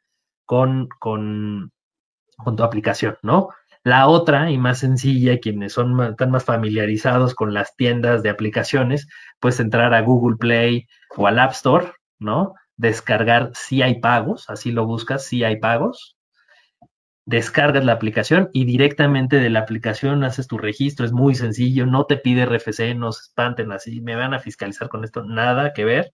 con, 0.46 0.90
con, 1.00 1.72
con 2.38 2.56
tu 2.56 2.64
aplicación, 2.64 3.18
¿no? 3.24 3.50
La 3.84 4.08
otra 4.08 4.52
y 4.52 4.58
más 4.60 4.80
sencilla, 4.80 5.40
quienes 5.40 5.74
son 5.74 6.00
están 6.04 6.30
más 6.30 6.46
familiarizados 6.46 7.34
con 7.34 7.54
las 7.54 7.76
tiendas 7.76 8.22
de 8.22 8.30
aplicaciones, 8.30 9.08
puedes 9.40 9.60
entrar 9.60 9.94
a 9.94 10.02
Google 10.02 10.38
Play 10.38 10.88
o 11.18 11.26
al 11.28 11.40
App 11.40 11.54
Store, 11.54 11.92
¿no? 12.20 12.54
Descargar 12.78 13.52
si 13.56 13.82
hay 13.82 14.00
pagos, 14.00 14.50
así 14.50 14.72
lo 14.72 14.86
buscas, 14.86 15.26
si 15.26 15.44
hay 15.44 15.60
pagos. 15.60 16.16
Descargas 17.26 17.86
la 17.86 17.94
aplicación 17.94 18.50
y 18.52 18.66
directamente 18.66 19.38
de 19.38 19.50
la 19.50 19.60
aplicación 19.60 20.24
haces 20.24 20.48
tu 20.48 20.58
registro, 20.58 21.06
es 21.06 21.12
muy 21.12 21.36
sencillo, 21.36 21.86
no 21.86 22.06
te 22.06 22.18
pide 22.18 22.46
RFC, 22.46 22.96
no 22.96 23.12
se 23.12 23.22
espanten 23.24 23.72
así, 23.72 24.02
me 24.02 24.16
van 24.16 24.34
a 24.34 24.40
fiscalizar 24.40 24.90
con 24.90 25.04
esto, 25.04 25.24
nada 25.24 25.74
que 25.74 25.86
ver. 25.86 26.14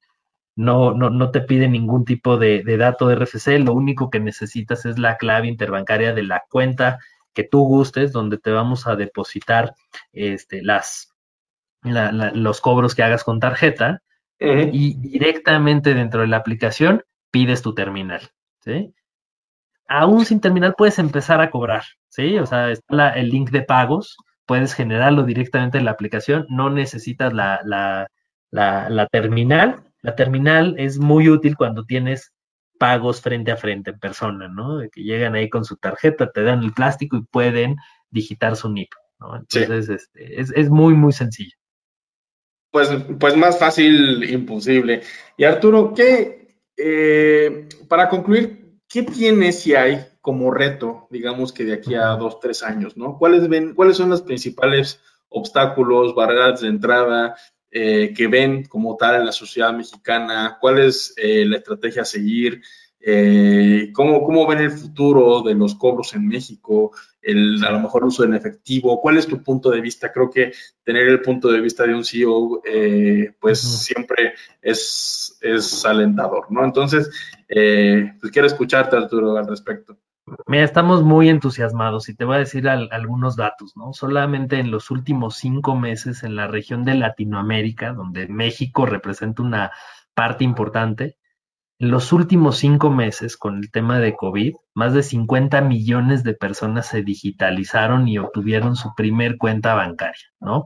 No, 0.55 0.93
no, 0.93 1.11
no 1.11 1.29
te 1.29 1.41
pide 1.41 1.69
ningún 1.69 2.03
tipo 2.03 2.37
de, 2.37 2.63
de 2.63 2.77
dato 2.77 3.07
de 3.07 3.15
RFC, 3.15 3.59
lo 3.59 3.73
único 3.73 4.09
que 4.09 4.19
necesitas 4.19 4.85
es 4.85 4.97
la 4.97 5.17
clave 5.17 5.47
interbancaria 5.47 6.13
de 6.13 6.23
la 6.23 6.43
cuenta 6.49 6.97
que 7.37 7.43
tú 7.43 7.59
gustes, 7.59 8.11
donde 8.11 8.39
te 8.39 8.49
vamos 8.49 8.87
a 8.87 8.95
depositar 8.95 9.75
este, 10.11 10.63
las, 10.63 11.13
los 11.83 12.61
cobros 12.61 12.95
que 12.95 13.03
hagas 13.03 13.23
con 13.23 13.39
tarjeta 13.39 14.01
y 14.39 14.95
directamente 14.95 15.93
dentro 15.93 16.21
de 16.21 16.27
la 16.27 16.37
aplicación 16.37 17.03
pides 17.29 17.61
tu 17.61 17.75
terminal, 17.75 18.21
¿sí? 18.59 18.93
Aún 19.87 20.25
sin 20.25 20.41
terminal 20.41 20.75
puedes 20.77 20.99
empezar 20.99 21.41
a 21.41 21.49
cobrar, 21.49 21.83
¿sí? 22.09 22.37
O 22.37 22.45
sea, 22.45 22.71
está 22.71 23.09
el 23.11 23.29
link 23.29 23.51
de 23.51 23.61
pagos, 23.61 24.17
puedes 24.45 24.73
generarlo 24.73 25.23
directamente 25.23 25.77
en 25.77 25.85
la 25.85 25.91
aplicación, 25.91 26.45
no 26.49 26.69
necesitas 26.69 27.33
la, 27.33 27.61
la, 27.63 28.09
la 28.51 29.07
terminal. 29.07 29.83
La 30.01 30.15
terminal 30.15 30.75
es 30.77 30.99
muy 30.99 31.29
útil 31.29 31.55
cuando 31.57 31.85
tienes 31.85 32.33
pagos 32.77 33.21
frente 33.21 33.51
a 33.51 33.57
frente 33.57 33.91
en 33.91 33.99
persona, 33.99 34.47
¿no? 34.47 34.77
De 34.77 34.89
que 34.89 35.03
llegan 35.03 35.35
ahí 35.35 35.49
con 35.49 35.65
su 35.65 35.77
tarjeta, 35.77 36.31
te 36.31 36.43
dan 36.43 36.63
el 36.63 36.73
plástico 36.73 37.17
y 37.17 37.23
pueden 37.23 37.75
digitar 38.09 38.55
su 38.55 38.69
NIP, 38.69 38.89
¿no? 39.19 39.35
Entonces, 39.35 39.89
este, 39.89 40.39
es, 40.39 40.51
es, 40.55 40.69
muy, 40.69 40.93
muy 40.93 41.11
sencillo. 41.11 41.55
Pues, 42.71 42.89
pues 43.19 43.35
más 43.35 43.59
fácil, 43.59 44.23
imposible. 44.29 45.01
Y 45.37 45.43
Arturo, 45.43 45.93
¿qué, 45.93 46.59
eh, 46.77 47.67
para 47.87 48.09
concluir, 48.09 48.56
qué 48.87 49.03
tienes 49.03 49.61
si 49.61 49.75
hay 49.75 50.05
como 50.21 50.51
reto, 50.51 51.07
digamos 51.09 51.53
que 51.53 51.65
de 51.65 51.73
aquí 51.73 51.95
a 51.95 52.07
dos, 52.15 52.39
tres 52.39 52.63
años, 52.63 52.97
¿no? 52.97 53.17
¿Cuáles, 53.17 53.47
ven, 53.47 53.73
¿Cuáles 53.73 53.97
son 53.97 54.09
los 54.09 54.21
principales 54.21 54.99
obstáculos, 55.29 56.15
barreras 56.15 56.61
de 56.61 56.69
entrada, 56.69 57.35
eh, 57.69 58.13
que 58.15 58.27
ven 58.27 58.65
como 58.65 58.95
tal 58.95 59.15
en 59.15 59.25
la 59.25 59.31
sociedad 59.31 59.73
mexicana, 59.73 60.57
cuál 60.59 60.79
es 60.79 61.13
eh, 61.17 61.45
la 61.45 61.57
estrategia 61.57 62.03
a 62.03 62.05
seguir, 62.05 62.61
eh, 62.99 63.91
cómo, 63.93 64.23
cómo, 64.23 64.47
ven 64.47 64.59
el 64.59 64.71
futuro 64.71 65.41
de 65.41 65.55
los 65.55 65.75
cobros 65.75 66.13
en 66.13 66.27
México, 66.27 66.91
el 67.21 67.63
a 67.63 67.71
lo 67.71 67.79
mejor 67.79 68.05
uso 68.05 68.23
en 68.23 68.33
efectivo, 68.33 69.01
cuál 69.01 69.17
es 69.17 69.27
tu 69.27 69.41
punto 69.43 69.69
de 69.69 69.81
vista. 69.81 70.11
Creo 70.11 70.29
que 70.29 70.51
tener 70.83 71.07
el 71.07 71.21
punto 71.21 71.49
de 71.49 71.61
vista 71.61 71.85
de 71.85 71.93
un 71.93 72.03
CEO, 72.03 72.61
pues 73.39 73.59
siempre 73.59 74.33
es, 74.61 75.37
es 75.41 75.85
alentador, 75.85 76.51
¿no? 76.51 76.63
Entonces, 76.63 77.09
pues 77.47 78.31
quiero 78.31 78.47
escucharte, 78.47 78.95
Arturo, 78.95 79.37
al 79.37 79.47
respecto. 79.47 79.97
Mira, 80.45 80.65
estamos 80.65 81.03
muy 81.03 81.29
entusiasmados 81.29 82.09
y 82.09 82.15
te 82.15 82.25
voy 82.25 82.35
a 82.35 82.39
decir 82.39 82.67
algunos 82.67 83.37
datos, 83.37 83.77
¿no? 83.77 83.93
Solamente 83.93 84.59
en 84.59 84.71
los 84.71 84.91
últimos 84.91 85.37
cinco 85.37 85.75
meses 85.75 86.23
en 86.23 86.35
la 86.35 86.47
región 86.47 86.83
de 86.83 86.95
Latinoamérica, 86.95 87.93
donde 87.93 88.27
México 88.27 88.85
representa 88.85 89.41
una 89.41 89.71
parte 90.13 90.43
importante, 90.43 91.17
en 91.79 91.91
los 91.91 92.11
últimos 92.11 92.57
cinco 92.57 92.89
meses 92.89 93.37
con 93.37 93.57
el 93.57 93.71
tema 93.71 93.99
de 93.99 94.15
COVID, 94.15 94.55
más 94.73 94.93
de 94.93 95.03
50 95.03 95.61
millones 95.61 96.23
de 96.23 96.33
personas 96.33 96.87
se 96.87 97.03
digitalizaron 97.03 98.07
y 98.07 98.17
obtuvieron 98.17 98.75
su 98.75 98.95
primer 98.95 99.37
cuenta 99.37 99.75
bancaria, 99.75 100.25
¿no? 100.39 100.65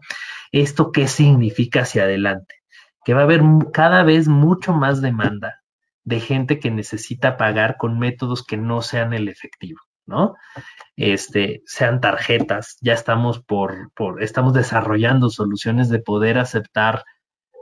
¿Esto 0.51 0.91
qué 0.91 1.07
significa 1.07 1.81
hacia 1.81 2.03
adelante? 2.03 2.55
Que 3.03 3.13
va 3.13 3.21
a 3.21 3.23
haber 3.23 3.41
cada 3.73 4.03
vez 4.03 4.27
mucho 4.27 4.73
más 4.73 5.01
demanda 5.01 5.61
de 6.03 6.19
gente 6.19 6.59
que 6.59 6.71
necesita 6.71 7.37
pagar 7.37 7.77
con 7.77 7.99
métodos 7.99 8.43
que 8.43 8.57
no 8.57 8.81
sean 8.81 9.13
el 9.13 9.27
efectivo, 9.27 9.79
¿no? 10.05 10.35
Este, 10.95 11.61
sean 11.65 11.99
tarjetas, 11.99 12.77
ya 12.81 12.93
estamos 12.93 13.43
por, 13.43 13.91
por, 13.93 14.23
estamos 14.23 14.53
desarrollando 14.53 15.29
soluciones 15.29 15.89
de 15.89 15.99
poder 15.99 16.37
aceptar 16.37 17.03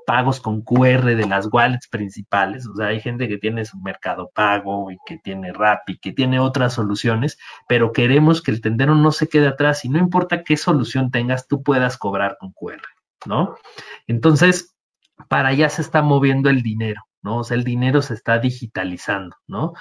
pagos 0.10 0.40
con 0.40 0.64
QR 0.64 1.06
de 1.16 1.28
las 1.28 1.48
wallets 1.52 1.88
principales, 1.88 2.66
o 2.66 2.74
sea, 2.76 2.88
hay 2.88 3.00
gente 3.00 3.28
que 3.28 3.38
tiene 3.38 3.64
su 3.64 3.78
mercado 3.78 4.32
pago 4.34 4.90
y 4.90 4.98
que 5.06 5.20
tiene 5.20 5.54
Rappi, 5.54 6.00
que 6.00 6.14
tiene 6.14 6.40
otras 6.40 6.74
soluciones, 6.74 7.38
pero 7.68 7.92
queremos 7.92 8.42
que 8.42 8.50
el 8.50 8.60
tendero 8.60 8.96
no 8.96 9.12
se 9.12 9.28
quede 9.28 9.48
atrás 9.48 9.86
y 9.86 9.90
no 9.90 10.00
importa 10.00 10.44
qué 10.44 10.58
solución 10.58 11.12
tengas, 11.12 11.48
tú 11.48 11.62
puedas 11.62 11.96
cobrar 11.96 12.38
con 12.40 12.54
QR, 12.54 12.82
¿no? 13.28 13.56
Entonces, 14.08 14.76
para 15.28 15.50
allá 15.50 15.70
se 15.70 15.84
está 15.84 16.02
moviendo 16.02 16.50
el 16.50 16.64
dinero. 16.64 17.04
¿no? 17.22 17.38
O 17.40 17.44
sea, 17.44 17.56
el 17.58 17.64
dinero 17.64 18.02
se 18.02 18.16
está 18.16 18.40
digitalizando, 18.40 19.36
¿no? 19.46 19.74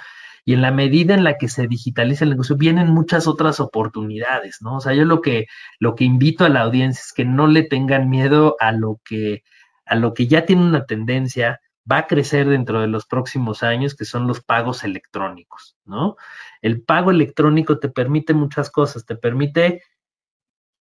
Y 0.45 0.53
en 0.53 0.61
la 0.61 0.73
medida 0.73 1.14
en 1.14 1.25
la 1.25 1.38
que 1.38 1.49
se 1.49 1.69
digitaliza 1.69 2.25
el 2.25 2.31
negocio, 2.31 2.57
vienen 2.57 2.88
muchas 2.88 3.27
otras 3.27 3.61
oportunidades, 3.61 4.59
¿no? 4.61 4.77
O 4.77 4.81
sea, 4.81 4.93
yo 4.93 5.05
lo 5.05 5.23
que, 5.23 5.47
lo 5.79 5.95
que 5.95 6.05
invito 6.05 6.45
a 6.45 6.49
la 6.49 6.62
audiencia 6.62 7.01
es 7.01 7.12
que 7.14 7.25
no 7.25 7.47
le 7.47 7.62
tengan 7.62 8.11
miedo 8.11 8.57
a 8.61 8.73
lo 8.73 9.01
que, 9.05 9.43
a 9.88 9.96
lo 9.96 10.14
que 10.14 10.27
ya 10.27 10.46
tiene 10.46 10.62
una 10.62 10.87
tendencia, 10.87 11.61
va 11.90 11.98
a 11.98 12.07
crecer 12.07 12.48
dentro 12.48 12.81
de 12.81 12.88
los 12.88 13.07
próximos 13.07 13.62
años, 13.62 13.94
que 13.94 14.05
son 14.05 14.27
los 14.27 14.42
pagos 14.42 14.85
electrónicos, 14.85 15.77
¿no? 15.85 16.16
El 16.61 16.83
pago 16.83 17.11
electrónico 17.11 17.79
te 17.79 17.88
permite 17.88 18.35
muchas 18.35 18.70
cosas, 18.70 19.07
te 19.07 19.16
permite 19.16 19.83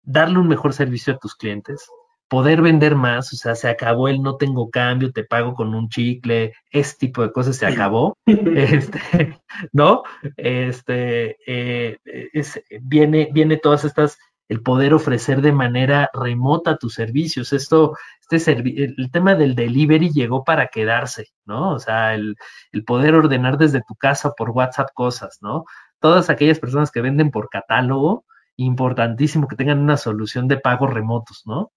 darle 0.02 0.40
un 0.40 0.48
mejor 0.48 0.74
servicio 0.74 1.14
a 1.14 1.18
tus 1.18 1.36
clientes, 1.36 1.88
poder 2.28 2.62
vender 2.62 2.96
más, 2.96 3.32
o 3.34 3.36
sea, 3.36 3.56
se 3.56 3.70
acabó 3.70 4.08
el 4.08 4.22
no 4.22 4.38
tengo 4.38 4.70
cambio, 4.70 5.12
te 5.12 5.24
pago 5.24 5.54
con 5.54 5.76
un 5.76 5.90
chicle, 5.90 6.54
ese 6.72 6.96
tipo 6.98 7.22
de 7.22 7.32
cosas 7.32 7.58
se 7.58 7.68
acabó, 7.68 8.18
este, 8.26 9.40
¿no? 9.72 10.04
Este, 10.38 11.38
eh, 11.46 11.98
es, 12.34 12.62
viene, 12.82 13.30
viene 13.32 13.58
todas 13.58 13.86
estas, 13.86 14.18
el 14.48 14.62
poder 14.62 14.94
ofrecer 14.94 15.42
de 15.42 15.52
manera 15.52 16.10
remota 16.14 16.78
tus 16.78 16.94
servicios, 16.94 17.54
esto, 17.54 17.96
este 18.30 18.52
el 18.54 19.10
tema 19.12 19.36
del 19.36 19.56
delivery 19.56 20.12
llegó 20.12 20.44
para 20.44 20.68
quedarse, 20.68 21.28
¿no? 21.46 21.72
O 21.74 21.80
sea, 21.80 22.14
el, 22.14 22.36
el 22.72 22.84
poder 22.84 23.16
ordenar 23.16 23.58
desde 23.58 23.82
tu 23.88 23.96
casa 23.96 24.34
por 24.38 24.52
WhatsApp 24.52 24.90
cosas, 24.94 25.40
¿no? 25.42 25.66
Todas 26.00 26.30
aquellas 26.30 26.60
personas 26.60 26.92
que 26.92 27.02
venden 27.02 27.32
por 27.32 27.50
catálogo, 27.50 28.26
importantísimo 28.58 29.48
que 29.48 29.56
tengan 29.56 29.80
una 29.80 29.98
solución 29.98 30.48
de 30.48 30.58
pagos 30.58 30.94
remotos, 30.94 31.44
¿no? 31.46 31.72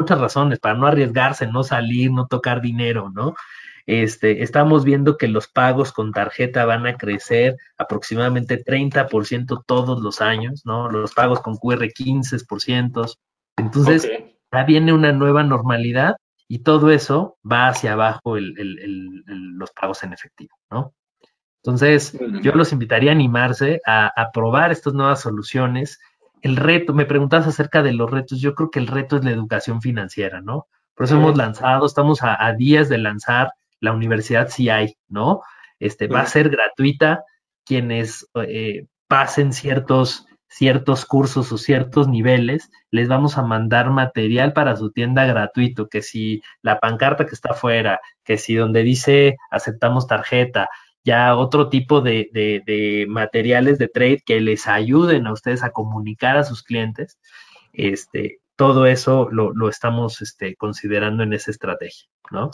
Muchas 0.00 0.18
razones, 0.18 0.58
para 0.58 0.74
no 0.74 0.86
arriesgarse, 0.86 1.46
no 1.46 1.62
salir, 1.62 2.10
no 2.10 2.26
tocar 2.26 2.60
dinero, 2.60 3.10
¿no? 3.14 3.34
Este, 3.86 4.42
estamos 4.42 4.84
viendo 4.84 5.16
que 5.16 5.28
los 5.28 5.48
pagos 5.48 5.92
con 5.92 6.12
tarjeta 6.12 6.64
van 6.64 6.86
a 6.86 6.96
crecer 6.96 7.56
aproximadamente 7.76 8.62
30% 8.64 9.64
todos 9.66 10.00
los 10.00 10.20
años, 10.20 10.62
¿no? 10.64 10.90
Los 10.90 11.12
pagos 11.14 11.40
con 11.40 11.56
QR 11.56 11.88
15%. 11.88 13.14
Entonces, 13.56 14.08
ya 14.52 14.64
viene 14.64 14.92
una 14.92 15.12
nueva 15.12 15.42
normalidad 15.42 16.16
y 16.48 16.60
todo 16.60 16.90
eso 16.90 17.38
va 17.50 17.68
hacia 17.68 17.92
abajo 17.92 18.36
el, 18.36 18.54
los 19.26 19.70
pagos 19.72 20.02
en 20.02 20.12
efectivo, 20.12 20.56
¿no? 20.70 20.94
Entonces, 21.62 22.18
yo 22.42 22.52
los 22.52 22.72
invitaría 22.72 23.10
a 23.10 23.14
animarse 23.14 23.82
a, 23.84 24.06
a 24.06 24.30
probar 24.32 24.72
estas 24.72 24.94
nuevas 24.94 25.20
soluciones 25.20 26.00
el 26.42 26.56
reto, 26.56 26.94
me 26.94 27.06
preguntas 27.06 27.46
acerca 27.46 27.82
de 27.82 27.92
los 27.92 28.10
retos, 28.10 28.40
yo 28.40 28.54
creo 28.54 28.70
que 28.70 28.78
el 28.78 28.86
reto 28.86 29.16
es 29.16 29.24
la 29.24 29.30
educación 29.30 29.80
financiera, 29.80 30.40
¿no? 30.40 30.66
Por 30.94 31.06
eso 31.06 31.16
hemos 31.16 31.36
lanzado, 31.36 31.86
estamos 31.86 32.20
a, 32.22 32.52
días 32.52 32.88
de 32.88 32.98
lanzar 32.98 33.52
la 33.80 33.92
Universidad 33.92 34.48
CI, 34.50 34.96
¿no? 35.08 35.40
Este, 35.78 36.08
va 36.08 36.20
a 36.20 36.26
ser 36.26 36.50
gratuita, 36.50 37.24
quienes 37.64 38.28
eh, 38.34 38.86
pasen 39.08 39.52
ciertos, 39.52 40.26
ciertos 40.46 41.06
cursos 41.06 41.52
o 41.52 41.58
ciertos 41.58 42.08
niveles, 42.08 42.70
les 42.90 43.08
vamos 43.08 43.38
a 43.38 43.42
mandar 43.42 43.90
material 43.90 44.52
para 44.52 44.76
su 44.76 44.90
tienda 44.90 45.24
gratuito, 45.24 45.88
que 45.88 46.02
si 46.02 46.42
la 46.60 46.80
pancarta 46.80 47.24
que 47.24 47.34
está 47.34 47.52
afuera, 47.52 48.00
que 48.24 48.36
si 48.36 48.54
donde 48.54 48.82
dice 48.82 49.36
aceptamos 49.50 50.06
tarjeta, 50.06 50.68
ya 51.04 51.36
otro 51.36 51.68
tipo 51.68 52.00
de, 52.00 52.28
de, 52.32 53.06
materiales 53.08 53.78
de 53.78 53.88
trade 53.88 54.22
que 54.24 54.40
les 54.40 54.66
ayuden 54.66 55.26
a 55.26 55.32
ustedes 55.32 55.62
a 55.62 55.70
comunicar 55.70 56.36
a 56.36 56.44
sus 56.44 56.62
clientes. 56.62 57.18
Este, 57.72 58.40
todo 58.56 58.86
eso 58.86 59.28
lo, 59.30 59.52
lo 59.52 59.68
estamos 59.68 60.20
este, 60.22 60.56
considerando 60.56 61.22
en 61.22 61.32
esa 61.32 61.50
estrategia, 61.50 62.08
¿no? 62.30 62.50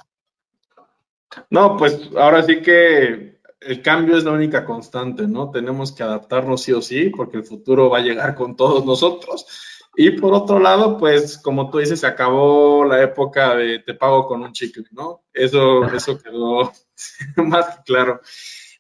No, 1.51 1.77
pues 1.77 2.11
ahora 2.17 2.43
sí 2.43 2.63
que 2.63 3.41
el 3.61 3.83
cambio 3.83 4.17
es 4.17 4.25
la 4.25 4.33
única 4.33 4.65
constante, 4.65 5.27
¿no? 5.27 5.51
Tenemos 5.51 5.93
que 5.93 6.03
adaptarnos 6.03 6.63
sí 6.63 6.73
o 6.73 6.81
sí, 6.81 7.11
porque 7.11 7.39
el 7.39 7.45
futuro 7.45 7.91
va 7.91 7.99
a 7.99 8.03
llegar 8.03 8.35
con 8.35 8.57
todos 8.57 8.85
nosotros. 8.85 9.47
Y 9.99 10.11
por 10.11 10.35
otro 10.35 10.59
lado, 10.59 10.99
pues 10.99 11.39
como 11.39 11.71
tú 11.71 11.79
dices, 11.79 12.01
se 12.01 12.07
acabó 12.07 12.85
la 12.85 13.03
época 13.03 13.57
de 13.57 13.79
te 13.79 13.95
pago 13.95 14.27
con 14.27 14.43
un 14.43 14.53
chicle, 14.53 14.85
¿no? 14.91 15.25
Eso, 15.33 15.87
eso 15.87 16.19
quedó 16.19 16.71
más 17.37 17.81
claro. 17.87 18.21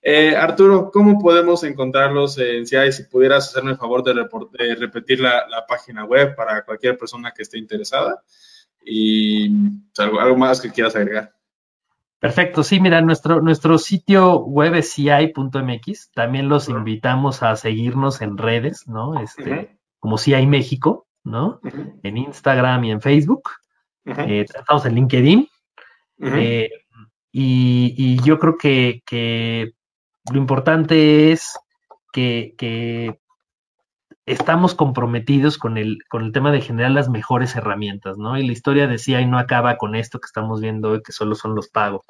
Eh, 0.02 0.36
Arturo, 0.36 0.90
¿cómo 0.92 1.18
podemos 1.18 1.64
encontrarlos 1.64 2.38
en 2.38 2.66
CI? 2.66 2.92
Si 2.92 3.04
pudieras 3.04 3.48
hacerme 3.48 3.72
el 3.72 3.78
favor 3.78 4.04
de, 4.04 4.74
repetir 4.76 5.20
la, 5.20 5.46
página 5.66 6.04
web 6.04 6.36
para 6.36 6.64
cualquier 6.64 6.98
persona 6.98 7.32
que 7.32 7.42
esté 7.42 7.58
interesada 7.58 8.22
y 8.84 9.50
algo 9.98 10.36
más 10.36 10.60
que 10.60 10.70
quieras 10.70 10.94
agregar. 10.94 11.34
Perfecto, 12.20 12.62
sí, 12.62 12.78
mira, 12.78 13.00
nuestro, 13.00 13.40
nuestro 13.40 13.78
sitio 13.78 14.38
web 14.40 14.74
es 14.74 14.92
ci.mx. 14.92 16.12
También 16.12 16.48
los 16.48 16.68
invitamos 16.68 17.42
a 17.42 17.56
seguirnos 17.56 18.20
en 18.20 18.38
redes, 18.38 18.86
¿no? 18.86 19.20
Este, 19.20 19.75
Como 19.98 20.18
CI 20.18 20.46
México, 20.46 21.06
¿no? 21.24 21.60
En 22.02 22.16
Instagram 22.16 22.84
y 22.84 22.90
en 22.92 23.00
Facebook. 23.00 23.50
Eh, 24.04 24.46
estamos 24.48 24.86
en 24.86 24.94
LinkedIn. 24.94 25.48
Eh, 26.20 26.70
y, 27.32 28.22
yo 28.22 28.38
creo 28.38 28.56
que, 28.56 29.72
lo 30.30 30.38
importante 30.38 31.32
es 31.32 31.58
que, 32.12 32.54
que, 32.56 33.18
estamos 34.26 34.74
comprometidos 34.74 35.56
con 35.56 35.78
el, 35.78 35.98
con 36.08 36.24
el 36.24 36.32
tema 36.32 36.50
de 36.50 36.60
generar 36.60 36.90
las 36.90 37.08
mejores 37.08 37.54
herramientas, 37.54 38.18
¿no? 38.18 38.36
Y 38.36 38.44
la 38.44 38.52
historia 38.52 38.88
de 38.88 38.98
CI 38.98 39.24
no 39.26 39.38
acaba 39.38 39.76
con 39.76 39.94
esto 39.94 40.18
que 40.18 40.26
estamos 40.26 40.60
viendo 40.60 40.90
hoy, 40.90 41.02
que 41.02 41.12
solo 41.12 41.36
son 41.36 41.54
los 41.54 41.68
pagos. 41.68 42.04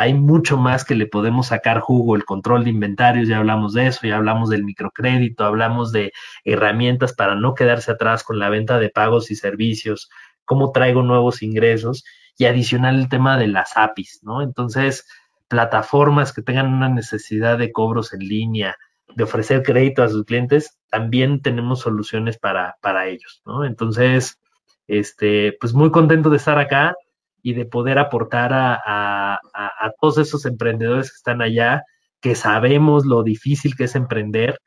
Hay 0.00 0.14
mucho 0.14 0.56
más 0.56 0.86
que 0.86 0.94
le 0.94 1.04
podemos 1.04 1.48
sacar 1.48 1.80
jugo, 1.80 2.16
el 2.16 2.24
control 2.24 2.64
de 2.64 2.70
inventarios, 2.70 3.28
ya 3.28 3.36
hablamos 3.36 3.74
de 3.74 3.88
eso, 3.88 4.06
ya 4.06 4.16
hablamos 4.16 4.48
del 4.48 4.64
microcrédito, 4.64 5.44
hablamos 5.44 5.92
de 5.92 6.10
herramientas 6.42 7.12
para 7.12 7.34
no 7.34 7.52
quedarse 7.52 7.90
atrás 7.90 8.24
con 8.24 8.38
la 8.38 8.48
venta 8.48 8.78
de 8.78 8.88
pagos 8.88 9.30
y 9.30 9.36
servicios, 9.36 10.08
cómo 10.46 10.72
traigo 10.72 11.02
nuevos 11.02 11.42
ingresos 11.42 12.02
y 12.38 12.46
adicional 12.46 12.98
el 12.98 13.10
tema 13.10 13.36
de 13.36 13.48
las 13.48 13.76
APIs, 13.76 14.20
¿no? 14.22 14.40
Entonces, 14.40 15.06
plataformas 15.48 16.32
que 16.32 16.40
tengan 16.40 16.72
una 16.72 16.88
necesidad 16.88 17.58
de 17.58 17.70
cobros 17.70 18.14
en 18.14 18.20
línea, 18.20 18.76
de 19.14 19.24
ofrecer 19.24 19.62
crédito 19.62 20.02
a 20.02 20.08
sus 20.08 20.24
clientes, 20.24 20.78
también 20.88 21.42
tenemos 21.42 21.80
soluciones 21.80 22.38
para, 22.38 22.78
para 22.80 23.06
ellos, 23.06 23.42
¿no? 23.44 23.66
Entonces, 23.66 24.40
este, 24.86 25.58
pues 25.60 25.74
muy 25.74 25.90
contento 25.90 26.30
de 26.30 26.38
estar 26.38 26.58
acá 26.58 26.96
y 27.42 27.54
de 27.54 27.64
poder 27.64 27.98
aportar 27.98 28.52
a, 28.52 29.34
a, 29.34 29.92
todos 30.00 30.18
esos 30.18 30.46
emprendedores 30.46 31.10
que 31.10 31.16
están 31.16 31.42
allá, 31.42 31.84
que 32.20 32.34
sabemos 32.34 33.06
lo 33.06 33.22
difícil 33.22 33.76
que 33.76 33.84
es 33.84 33.94
emprender 33.94 34.58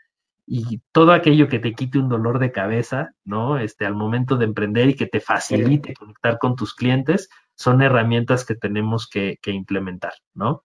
y 0.46 0.82
todo 0.92 1.14
aquello 1.14 1.48
que 1.48 1.60
te 1.60 1.74
quite 1.74 2.00
un 2.00 2.10
dolor 2.10 2.40
de 2.40 2.52
cabeza, 2.52 3.12
¿no? 3.24 3.58
Este, 3.58 3.86
al 3.86 3.96
momento 3.96 4.38
de 4.38 4.46
emprender 4.46 4.90
y 4.90 4.96
que 4.96 5.08
te 5.08 5.20
facilite 5.20 5.94
conectar 5.94 6.38
con 6.38 6.56
tus 6.56 6.74
clientes, 6.74 7.30
son 7.56 7.82
herramientas 7.82 8.46
que 8.46 8.56
tenemos 8.56 9.08
que, 9.08 9.38
que 9.42 9.52
implementar, 9.52 10.14
¿no? 10.34 10.64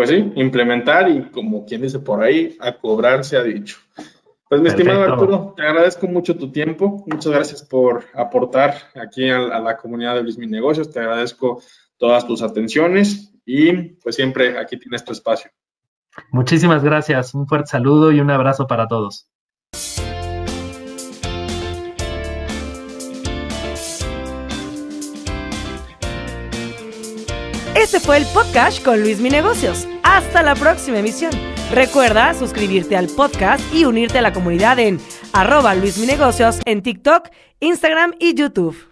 pues 0.00 0.08
sí, 0.08 0.32
implementar 0.36 1.10
y 1.10 1.24
como 1.24 1.66
quien 1.66 1.82
dice 1.82 1.98
por 1.98 2.22
ahí, 2.22 2.56
a 2.58 2.72
cobrar 2.72 3.22
se 3.22 3.36
ha 3.36 3.42
dicho. 3.42 3.76
Pues 4.50 4.62
mi 4.62 4.68
estimado 4.68 5.04
Arturo, 5.04 5.54
te 5.56 5.62
agradezco 5.62 6.08
mucho 6.08 6.36
tu 6.36 6.50
tiempo, 6.50 7.04
muchas 7.06 7.32
gracias 7.32 7.62
por 7.62 8.06
aportar 8.14 8.74
aquí 9.00 9.30
a, 9.30 9.38
la 9.38 9.76
comunidad 9.76 10.16
de 10.16 10.24
Luis 10.24 10.38
Mi 10.38 10.48
Negocios, 10.48 10.90
te 10.90 10.98
agradezco 10.98 11.62
todas 11.96 12.26
tus 12.26 12.42
atenciones 12.42 13.32
y 13.46 13.72
pues 14.02 14.16
siempre 14.16 14.58
aquí 14.58 14.76
tienes 14.76 15.04
tu 15.04 15.12
espacio. 15.12 15.52
Muchísimas 16.32 16.82
gracias, 16.82 17.32
un 17.32 17.46
fuerte 17.46 17.68
saludo 17.68 18.10
y 18.10 18.18
un 18.18 18.28
abrazo 18.28 18.66
para 18.66 18.88
todos. 18.88 19.30
Este 27.76 28.00
fue 28.00 28.16
el 28.16 28.24
podcast 28.34 28.84
con 28.84 29.00
Luis 29.00 29.20
Mi 29.20 29.30
Negocios. 29.30 29.86
Hasta 30.10 30.42
la 30.42 30.56
próxima 30.56 30.98
emisión. 30.98 31.30
Recuerda 31.70 32.34
suscribirte 32.34 32.96
al 32.96 33.06
podcast 33.06 33.62
y 33.72 33.84
unirte 33.84 34.18
a 34.18 34.22
la 34.22 34.32
comunidad 34.32 34.80
en 34.80 34.98
arroba 35.32 35.72
Luis 35.76 35.98
Mi 35.98 36.06
Negocios 36.06 36.58
en 36.64 36.82
TikTok, 36.82 37.28
Instagram 37.60 38.14
y 38.18 38.34
YouTube. 38.34 38.89